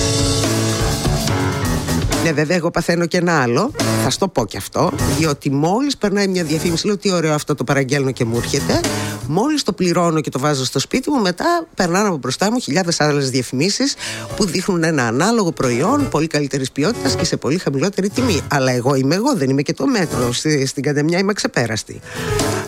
Ναι, 2.23 2.31
βέβαια, 2.31 2.57
εγώ 2.57 2.71
παθαίνω 2.71 3.05
και 3.05 3.17
ένα 3.17 3.41
άλλο. 3.41 3.71
Θα 4.03 4.09
στο 4.09 4.27
πω 4.27 4.45
και 4.45 4.57
αυτό. 4.57 4.91
Διότι 5.17 5.51
μόλις 5.51 5.97
περνάει 5.97 6.27
μια 6.27 6.43
διαφήμιση, 6.43 6.85
λέω 6.85 6.97
τι 6.97 7.11
ωραίο 7.11 7.33
αυτό 7.33 7.55
το 7.55 7.63
παραγγέλνω 7.63 8.11
και 8.11 8.25
μου 8.25 8.37
έρχεται. 8.37 8.79
Μόλις 9.27 9.63
το 9.63 9.73
πληρώνω 9.73 10.21
και 10.21 10.29
το 10.29 10.39
βάζω 10.39 10.65
στο 10.65 10.79
σπίτι 10.79 11.09
μου, 11.09 11.21
μετά 11.21 11.67
περνάνε 11.75 12.07
από 12.07 12.17
μπροστά 12.17 12.51
μου 12.51 12.59
χιλιάδες 12.59 13.01
άλλες 13.01 13.29
διαφημίσεις 13.29 13.95
που 14.35 14.45
δείχνουν 14.45 14.83
ένα 14.83 15.07
ανάλογο 15.07 15.51
προϊόν 15.51 16.09
πολύ 16.09 16.27
καλύτερης 16.27 16.71
ποιότητας 16.71 17.15
και 17.15 17.25
σε 17.25 17.37
πολύ 17.37 17.57
χαμηλότερη 17.57 18.09
τιμή. 18.09 18.41
Αλλά 18.47 18.71
εγώ 18.71 18.95
είμαι 18.95 19.15
εγώ, 19.15 19.35
δεν 19.35 19.49
είμαι 19.49 19.61
και 19.61 19.73
το 19.73 19.87
μέτρο. 19.87 20.31
Στην 20.65 20.83
κατεμιά 20.83 21.19
είμαι 21.19 21.33
ξεπέραστη. 21.33 21.99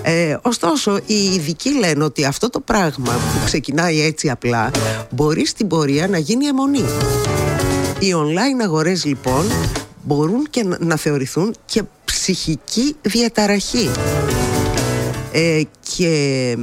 Ε, 0.02 0.38
ωστόσο, 0.42 1.00
οι 1.06 1.24
ειδικοί 1.34 1.70
λένε 1.70 2.04
ότι 2.04 2.26
αυτό 2.26 2.50
το 2.50 2.60
πράγμα 2.60 3.12
που 3.12 3.46
ξεκινάει 3.46 4.02
έτσι 4.02 4.30
απλά 4.30 4.72
μπορεί 5.10 5.46
στην 5.46 5.68
πορεία 5.68 6.08
να 6.08 6.18
γίνει 6.18 6.46
αιμονή. 6.46 6.86
Οι 8.04 8.14
online 8.16 8.64
αγορές 8.64 9.06
λοιπόν 9.06 9.46
μπορούν 10.04 10.48
και 10.50 10.66
να 10.80 10.96
θεωρηθούν 10.96 11.56
και 11.66 11.84
ψυχική 12.06 12.96
διαταραχή. 13.02 13.90
Ε, 15.32 15.62
και 15.96 16.58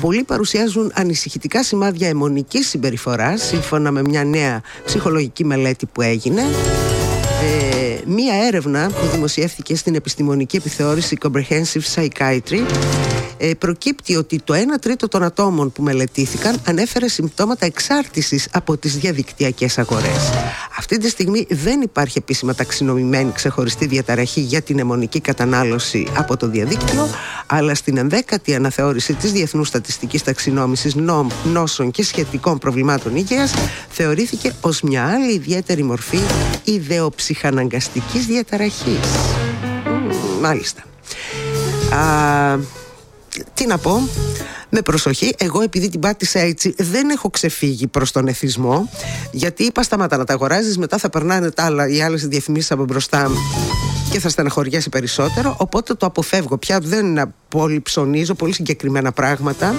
πολλοί 0.00 0.22
παρουσιάζουν 0.22 0.92
ανησυχητικά 0.94 1.62
σημάδια 1.62 2.08
αιμονικής 2.08 2.68
συμπεριφοράς 2.68 3.42
σύμφωνα 3.42 3.90
με 3.90 4.02
μια 4.02 4.24
νέα 4.24 4.62
ψυχολογική 4.84 5.44
μελέτη 5.44 5.86
που 5.86 6.02
έγινε 6.02 6.40
ε, 6.40 7.98
μία 8.06 8.34
έρευνα 8.46 8.88
που 8.88 9.06
δημοσιεύτηκε 9.12 9.76
στην 9.76 9.94
επιστημονική 9.94 10.56
επιθεώρηση 10.56 11.16
Comprehensive 11.22 11.94
Psychiatry 11.94 12.52
ε, 12.52 13.23
προκύπτει 13.58 14.16
ότι 14.16 14.40
το 14.44 14.54
1 14.54 14.58
τρίτο 14.80 15.08
των 15.08 15.22
ατόμων 15.22 15.72
που 15.72 15.82
μελετήθηκαν 15.82 16.60
ανέφερε 16.66 17.08
συμπτώματα 17.08 17.66
εξάρτησης 17.66 18.48
από 18.52 18.76
τις 18.76 18.96
διαδικτυακές 18.96 19.78
αγορές. 19.78 20.30
Αυτή 20.78 20.98
τη 20.98 21.08
στιγμή 21.08 21.46
δεν 21.50 21.80
υπάρχει 21.80 22.18
επίσημα 22.18 22.54
ταξινομημένη 22.54 23.32
ξεχωριστή 23.32 23.86
διαταραχή 23.86 24.40
για 24.40 24.62
την 24.62 24.78
αιμονική 24.78 25.20
κατανάλωση 25.20 26.06
από 26.16 26.36
το 26.36 26.48
διαδίκτυο, 26.48 27.08
αλλά 27.46 27.74
στην 27.74 27.96
ενδέκατη 27.96 28.54
αναθεώρηση 28.54 29.14
της 29.14 29.32
Διεθνούς 29.32 29.68
Στατιστικής 29.68 30.22
Ταξινόμησης 30.22 30.94
Νόσων 31.44 31.90
και 31.90 32.04
Σχετικών 32.04 32.58
Προβλημάτων 32.58 33.16
Υγείας 33.16 33.52
θεωρήθηκε 33.88 34.52
ως 34.60 34.82
μια 34.82 35.06
άλλη 35.06 35.32
ιδιαίτερη 35.32 35.82
μορφή 35.82 36.18
ιδεοψυχαναγκαστικής 36.64 38.26
διαταραχής. 38.26 38.98
μάλιστα. 40.40 40.82
Α, 41.94 42.58
τι 43.54 43.66
να 43.66 43.78
πω 43.78 44.08
με 44.68 44.82
προσοχή, 44.82 45.34
εγώ 45.38 45.62
επειδή 45.62 45.88
την 45.88 46.00
πάτησα 46.00 46.38
έτσι 46.38 46.74
δεν 46.78 47.10
έχω 47.10 47.30
ξεφύγει 47.30 47.86
προς 47.86 48.12
τον 48.12 48.28
εθισμό 48.28 48.88
γιατί 49.30 49.64
είπα 49.64 49.82
σταματά 49.82 50.16
να 50.16 50.24
τα 50.24 50.32
αγοράζεις 50.32 50.78
μετά 50.78 50.98
θα 50.98 51.10
περνάνε 51.10 51.50
τα 51.50 51.64
άλλα, 51.64 51.88
οι 51.88 52.02
άλλες 52.02 52.26
διαφημίσεις 52.26 52.70
από 52.70 52.84
μπροστά 52.84 53.30
και 54.10 54.20
θα 54.20 54.28
στεναχωριέσει 54.28 54.88
περισσότερο 54.88 55.56
οπότε 55.58 55.94
το 55.94 56.06
αποφεύγω. 56.06 56.58
Πια 56.58 56.78
δεν 56.78 57.34
πολύ 57.48 57.80
ψωνίζω 57.80 58.34
πολύ 58.34 58.52
συγκεκριμένα 58.52 59.12
πράγματα 59.12 59.74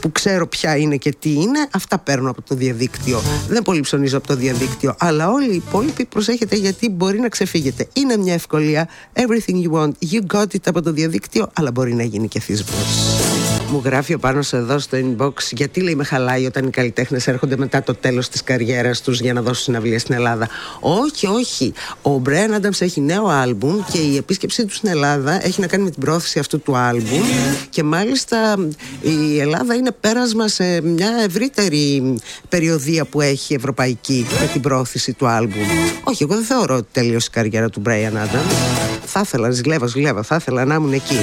που 0.00 0.12
ξέρω 0.12 0.46
ποια 0.46 0.76
είναι 0.76 0.96
και 0.96 1.14
τι 1.18 1.32
είναι 1.32 1.68
αυτά 1.72 1.98
παίρνω 1.98 2.30
από 2.30 2.42
το 2.42 2.54
διαδίκτυο. 2.54 3.20
Δεν 3.48 3.62
πολύ 3.62 3.80
ψωνίζω 3.80 4.16
από 4.16 4.26
το 4.26 4.36
διαδίκτυο 4.36 4.94
αλλά 4.98 5.30
όλοι 5.30 5.52
οι 5.52 5.54
υπόλοιποι 5.54 6.04
προσέχετε 6.04 6.56
γιατί 6.56 6.88
μπορεί 6.90 7.20
να 7.20 7.28
ξεφύγετε. 7.28 7.88
Είναι 7.92 8.16
μια 8.16 8.34
ευκολία. 8.34 8.88
Everything 9.12 9.62
you 9.64 9.70
want 9.70 9.90
you 10.10 10.20
got 10.36 10.46
it 10.54 10.64
από 10.64 10.82
το 10.82 10.92
διαδίκτυο 10.92 11.50
αλλά 11.52 11.70
μπορεί 11.70 11.94
να 11.94 12.02
γίνει 12.02 12.28
και 12.28 12.40
θυσμός 12.40 13.37
μου 13.70 13.82
γράφει 13.84 14.14
ο 14.14 14.18
πάνω 14.18 14.40
εδώ 14.50 14.78
στο 14.78 14.98
inbox 14.98 15.32
γιατί 15.50 15.80
λέει 15.80 15.94
με 15.94 16.04
χαλάει 16.04 16.46
όταν 16.46 16.66
οι 16.66 16.70
καλλιτέχνες 16.70 17.26
έρχονται 17.26 17.56
μετά 17.56 17.82
το 17.82 17.94
τέλος 17.94 18.28
της 18.28 18.42
καριέρας 18.42 19.00
τους 19.00 19.20
για 19.20 19.32
να 19.32 19.42
δώσουν 19.42 19.62
συναυλία 19.62 19.98
στην 19.98 20.14
Ελλάδα. 20.14 20.48
Όχι, 20.80 21.26
όχι. 21.26 21.72
Ο 22.02 22.22
Brian 22.26 22.60
Adams 22.60 22.80
έχει 22.80 23.00
νέο 23.00 23.26
άλμπουμ 23.26 23.80
και 23.92 23.98
η 23.98 24.16
επίσκεψή 24.16 24.64
του 24.64 24.74
στην 24.74 24.88
Ελλάδα 24.88 25.46
έχει 25.46 25.60
να 25.60 25.66
κάνει 25.66 25.84
με 25.84 25.90
την 25.90 26.00
πρόθεση 26.00 26.38
αυτού 26.38 26.60
του 26.60 26.76
άλμπουμ 26.76 27.22
και 27.70 27.82
μάλιστα 27.82 28.56
η 29.00 29.40
Ελλάδα 29.40 29.74
είναι 29.74 29.90
πέρασμα 30.00 30.48
σε 30.48 30.80
μια 30.80 31.10
ευρύτερη 31.24 32.14
περιοδία 32.48 33.04
που 33.04 33.20
έχει 33.20 33.54
ευρωπαϊκή 33.54 34.26
με 34.40 34.46
την 34.46 34.60
πρόθεση 34.60 35.12
του 35.12 35.26
άλμπουμ. 35.26 35.66
Όχι, 36.04 36.22
εγώ 36.22 36.34
δεν 36.34 36.44
θεωρώ 36.44 36.76
ότι 36.76 36.88
τελείωσε 36.92 37.28
η 37.30 37.34
καριέρα 37.34 37.68
του 37.68 37.82
Brian 37.86 38.12
Adams. 38.12 38.54
Θα 39.04 39.20
ήθελα, 39.20 39.50
ζηλεύω, 39.50 39.86
ζηλεύω, 39.86 40.22
θα 40.22 40.36
ήθελα 40.36 40.64
να 40.64 40.74
ήμουν 40.74 40.92
εκεί. 40.92 41.16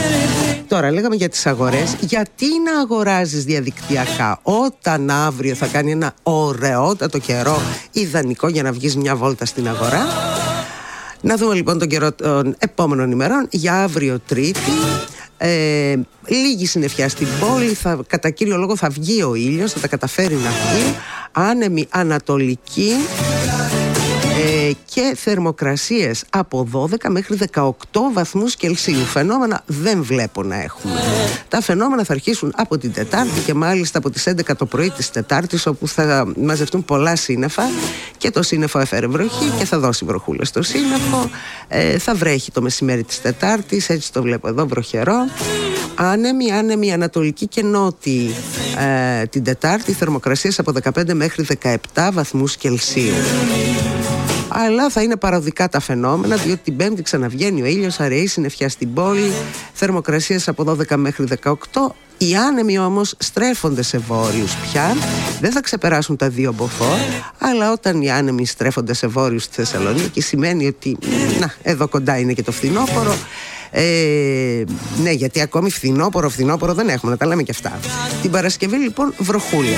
Τώρα 0.67 0.91
λέγαμε 0.91 1.15
για 1.15 1.29
τις 1.29 1.45
αγορές 1.45 1.95
Γιατί 1.99 2.34
να 2.63 2.79
αγοράζεις 2.79 3.43
διαδικτυακά 3.43 4.39
Όταν 4.43 5.09
αύριο 5.09 5.55
θα 5.55 5.67
κάνει 5.67 5.91
ένα 5.91 6.13
ωραιότατο 6.23 7.19
καιρό 7.19 7.61
Ιδανικό 7.91 8.47
για 8.47 8.63
να 8.63 8.71
βγεις 8.71 8.95
μια 8.95 9.15
βόλτα 9.15 9.45
στην 9.45 9.67
αγορά; 9.67 10.05
Να 11.21 11.35
δούμε 11.35 11.53
λοιπόν 11.53 11.79
τον 11.79 11.87
καιρό 11.87 12.11
των 12.11 12.55
επόμενων 12.57 13.11
ημερών. 13.11 13.47
Για 13.49 13.83
αύριο 13.83 14.19
Τρίτη 14.27 14.71
ε, 15.37 15.95
λίγη 16.27 16.65
συννεφιά 16.65 17.09
στην 17.09 17.27
πόλη. 17.39 17.73
Θα, 17.73 17.99
κατά 18.07 18.29
κύριο 18.29 18.57
λόγο 18.57 18.75
θα 18.75 18.89
βγει 18.89 19.23
ο 19.23 19.35
ήλιος 19.35 19.71
θα 19.71 19.79
τα 19.79 19.87
καταφέρει 19.87 20.33
να 20.33 20.49
βγει. 20.49 20.95
Άνεμη 21.31 21.87
ανατολική. 21.89 22.91
ε, 23.61 23.64
και 24.73 25.15
θερμοκρασίες 25.15 26.23
από 26.29 26.67
12 26.71 27.09
μέχρι 27.09 27.37
18 27.53 27.71
βαθμούς 28.13 28.55
Κελσίου. 28.55 29.05
Φαινόμενα 29.05 29.63
δεν 29.65 30.03
βλέπω 30.03 30.43
να 30.43 30.61
έχουμε. 30.61 30.93
Τα 31.47 31.61
φαινόμενα 31.61 32.03
θα 32.03 32.13
αρχίσουν 32.13 32.53
από 32.55 32.77
την 32.77 32.93
Τετάρτη 32.93 33.39
και 33.39 33.53
μάλιστα 33.53 33.97
από 33.97 34.09
τις 34.09 34.27
11 34.27 34.55
το 34.57 34.65
πρωί 34.65 34.89
της 34.89 35.09
Τετάρτης 35.09 35.65
όπου 35.65 35.87
θα 35.87 36.33
μαζευτούν 36.37 36.85
πολλά 36.85 37.15
σύννεφα 37.15 37.63
και 38.17 38.31
το 38.31 38.43
σύννεφο 38.43 38.79
έφερε 38.79 39.07
βροχή 39.07 39.51
και 39.57 39.65
θα 39.65 39.79
δώσει 39.79 40.05
βροχούλες 40.05 40.47
στο 40.47 40.61
σύννεφο. 40.61 41.29
Ε, 41.67 41.97
θα 41.97 42.15
βρέχει 42.15 42.51
το 42.51 42.61
μεσημέρι 42.61 43.03
της 43.03 43.21
Τετάρτης, 43.21 43.89
έτσι 43.89 44.11
το 44.11 44.21
βλέπω 44.21 44.47
εδώ 44.47 44.67
βροχερό. 44.67 45.15
Άνεμη, 45.95 46.51
άνεμη 46.51 46.93
ανατολική 46.93 47.47
και 47.47 47.63
νότη 47.63 48.29
ε, 49.19 49.25
την 49.25 49.43
Τετάρτη, 49.43 49.93
θερμοκρασίες 49.93 50.59
από 50.59 50.71
15 50.83 51.13
μέχρι 51.13 51.45
17 51.93 52.09
βαθμούς 52.13 52.57
Κελσίου 52.57 53.13
αλλά 54.57 54.89
θα 54.89 55.01
είναι 55.01 55.15
παροδικά 55.15 55.69
τα 55.69 55.79
φαινόμενα 55.79 56.35
διότι 56.35 56.61
την 56.63 56.75
Πέμπτη 56.75 57.01
ξαναβγαίνει 57.01 57.61
ο 57.61 57.65
ήλιος, 57.65 57.99
αραιή 57.99 58.27
συννεφιά 58.27 58.69
στην 58.69 58.93
πόλη, 58.93 59.31
θερμοκρασίες 59.73 60.47
από 60.47 60.63
12 60.89 60.95
μέχρι 60.95 61.25
18 61.43 61.53
οι 62.17 62.35
άνεμοι 62.35 62.79
όμως 62.79 63.15
στρέφονται 63.17 63.81
σε 63.81 63.97
βόρειους 63.97 64.55
πια, 64.55 64.95
δεν 65.41 65.51
θα 65.51 65.61
ξεπεράσουν 65.61 66.15
τα 66.15 66.29
δύο 66.29 66.53
μποφόρ, 66.53 66.99
αλλά 67.39 67.71
όταν 67.71 68.01
οι 68.01 68.11
άνεμοι 68.11 68.45
στρέφονται 68.45 68.93
σε 68.93 69.07
βόρειους 69.07 69.43
στη 69.43 69.55
Θεσσαλονίκη 69.55 70.21
σημαίνει 70.21 70.67
ότι 70.67 70.97
να, 71.39 71.53
εδώ 71.61 71.87
κοντά 71.87 72.17
είναι 72.17 72.33
και 72.33 72.43
το 72.43 72.51
φθινόπωρο, 72.51 73.15
ε, 73.77 74.63
ναι, 75.03 75.11
γιατί 75.11 75.41
ακόμη 75.41 75.69
φθινόπωρο, 75.69 76.29
φθινόπωρο 76.29 76.73
δεν 76.73 76.89
έχουμε, 76.89 77.11
να 77.11 77.17
τα 77.17 77.25
λέμε 77.25 77.43
και 77.43 77.51
αυτά. 77.51 77.79
Την 78.21 78.31
Παρασκευή 78.31 78.75
λοιπόν 78.75 79.13
βροχούλε. 79.17 79.75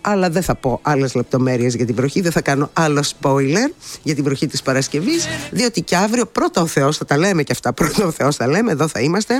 Αλλά 0.00 0.30
δεν 0.30 0.42
θα 0.42 0.54
πω 0.54 0.78
άλλες 0.82 1.14
λεπτομέρειες 1.14 1.74
για 1.74 1.86
την 1.86 1.94
βροχή, 1.94 2.20
δεν 2.20 2.32
θα 2.32 2.40
κάνω 2.40 2.70
άλλο 2.72 3.02
spoiler 3.20 3.72
για 4.02 4.14
την 4.14 4.24
βροχή 4.24 4.46
της 4.46 4.62
Παρασκευής, 4.62 5.26
διότι 5.50 5.82
και 5.82 5.96
αύριο 5.96 6.26
πρώτα 6.26 6.62
ο 6.62 6.66
Θεός 6.66 6.96
θα 6.96 7.04
τα 7.04 7.18
λέμε 7.18 7.42
και 7.42 7.52
αυτά. 7.52 7.72
Πρώτα 7.72 8.06
ο 8.06 8.10
Θεός 8.10 8.36
θα 8.36 8.46
λέμε, 8.46 8.72
εδώ 8.72 8.88
θα 8.88 9.00
είμαστε. 9.00 9.34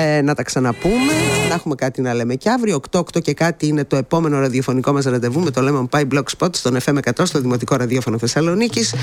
Ε, 0.00 0.22
να 0.22 0.34
τα 0.34 0.42
ξαναπούμε, 0.42 1.12
να 1.48 1.54
έχουμε 1.54 1.74
κάτι 1.74 2.00
να 2.00 2.14
λέμε 2.14 2.34
και 2.34 2.50
αύριο. 2.50 2.80
8-8 2.90 3.02
και 3.22 3.34
κάτι 3.34 3.66
είναι 3.66 3.84
το 3.84 3.96
επόμενο 3.96 4.38
ραδιοφωνικό 4.38 4.92
μας 4.92 5.04
ραντεβού 5.04 5.40
με 5.40 5.50
το 5.50 5.88
Lemon 5.90 5.98
Pie 5.98 6.14
Blog 6.14 6.22
Spot 6.38 6.48
στον 6.56 6.76
FM 6.84 6.98
100 6.98 7.22
στο 7.24 7.40
Δημοτικό 7.40 7.76
Ραδιόφωνο 7.76 8.18
Θεσσαλονίκης. 8.18 8.94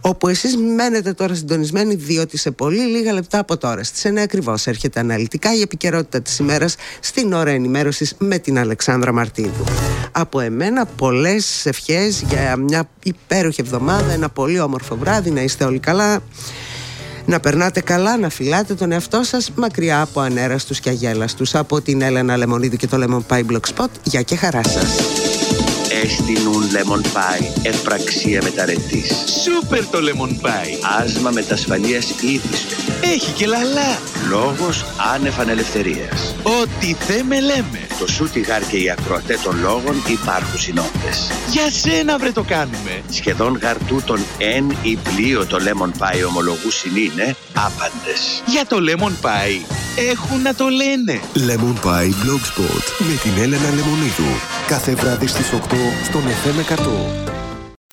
Όπου 0.00 0.28
εσείς 0.28 0.56
μένετε 0.56 1.12
τώρα 1.12 1.34
συντονισμένοι, 1.34 1.94
διότι 1.94 2.38
σε 2.38 2.50
πολύ 2.50 2.80
λίγα 2.80 3.12
λεπτά 3.12 3.38
από 3.38 3.56
τώρα, 3.56 3.82
στις 3.84 4.04
9 4.04 4.22
ακριβώς, 4.22 4.66
έρχεται 4.66 5.00
αναλυτικά 5.00 5.54
η 5.54 5.60
επικαιρότητα 5.60 6.20
της 6.20 6.38
ημέρας 6.38 6.76
στην 7.00 7.32
ώρα 7.32 7.50
ενημέρωσης 7.50 8.14
με 8.18 8.38
την 8.38 8.58
Αλεξάνδρα 8.58 9.12
Μαρτίδου. 9.12 9.64
Από 10.12 10.40
εμένα, 10.40 10.86
πολλές 10.86 11.66
ευχές 11.66 12.24
για 12.28 12.56
μια 12.56 12.88
υπέροχη 13.02 13.60
εβδομάδα, 13.60 14.12
ένα 14.12 14.28
πολύ 14.28 14.60
όμορφο 14.60 14.96
βράδυ, 14.96 15.30
να 15.30 15.40
είστε 15.40 15.64
όλοι 15.64 15.78
καλά. 15.78 16.22
Να 17.26 17.40
περνάτε 17.40 17.80
καλά, 17.80 18.18
να 18.18 18.28
φυλάτε 18.28 18.74
τον 18.74 18.92
εαυτό 18.92 19.22
σας 19.22 19.50
μακριά 19.54 20.00
από 20.00 20.20
ανέραστους 20.20 20.80
και 20.80 20.88
αγέλαστους. 20.88 21.54
Από 21.54 21.80
την 21.80 22.02
Έλενα 22.02 22.36
Λεμονίδου 22.36 22.76
και 22.76 22.86
το 22.86 22.96
Lemon 23.00 23.34
Pie 23.34 23.44
Blog 23.52 23.60
Spot. 23.74 23.88
Γεια 24.02 24.22
και 24.22 24.36
χαρά 24.36 24.60
σας. 24.64 25.35
Έστεινουν 26.02 26.62
Lemon 26.72 27.00
Pie, 27.00 27.60
ευπραξία 27.62 28.42
μεταρετής. 28.42 29.24
Σούπερ 29.42 29.86
το 29.86 29.98
Lemon 29.98 30.46
Pie. 30.46 31.02
Άσμα 31.02 31.30
μετασφαλείας 31.30 32.10
ήθιστε. 32.10 32.74
Έχει 33.00 33.32
και 33.32 33.46
λαλά. 33.46 33.98
Λόγος 34.28 34.84
άνεφαν 35.14 35.48
ελευθερίας. 35.48 36.34
Ό,τι 36.42 36.94
θέμε 36.94 37.40
λέμε. 37.40 37.86
Το 37.98 38.06
Σούτιγαρ 38.06 38.66
και 38.66 38.76
οι 38.76 38.90
ακροατές 38.90 39.40
των 39.40 39.60
λόγων 39.60 40.02
υπάρχουν 40.08 40.58
συνόντες. 40.58 41.30
Για 41.50 41.70
σένα 41.70 42.18
βρε 42.18 42.32
το 42.32 42.42
κάνουμε. 42.42 43.02
Σχεδόν 43.10 43.58
γαρτού 43.62 44.02
των 44.06 44.20
εν 44.38 44.76
ή 44.82 44.96
πλοίο 44.96 45.46
το 45.46 45.56
Lemon 45.56 46.02
Pie 46.02 46.26
ομολογούς 46.28 46.84
είναι 46.84 47.36
άπαντες. 47.54 48.42
Για 48.46 48.66
το 48.66 48.76
Lemon 48.88 49.26
Pie 49.26 49.74
έχουν 50.10 50.42
να 50.42 50.54
το 50.54 50.64
λένε. 50.68 51.20
Lemon 51.34 51.86
Pie 51.86 52.08
Blogspot 52.08 52.84
με 52.98 53.14
την 53.22 53.42
Έλενα 53.42 53.70
Λεμονίδου. 53.74 54.55
Κάθε 54.66 54.94
βράδυ 54.94 55.26
στις 55.26 55.52
8 55.52 55.56
στον 56.04 56.22
FM 56.22 56.58
100. 57.22 57.25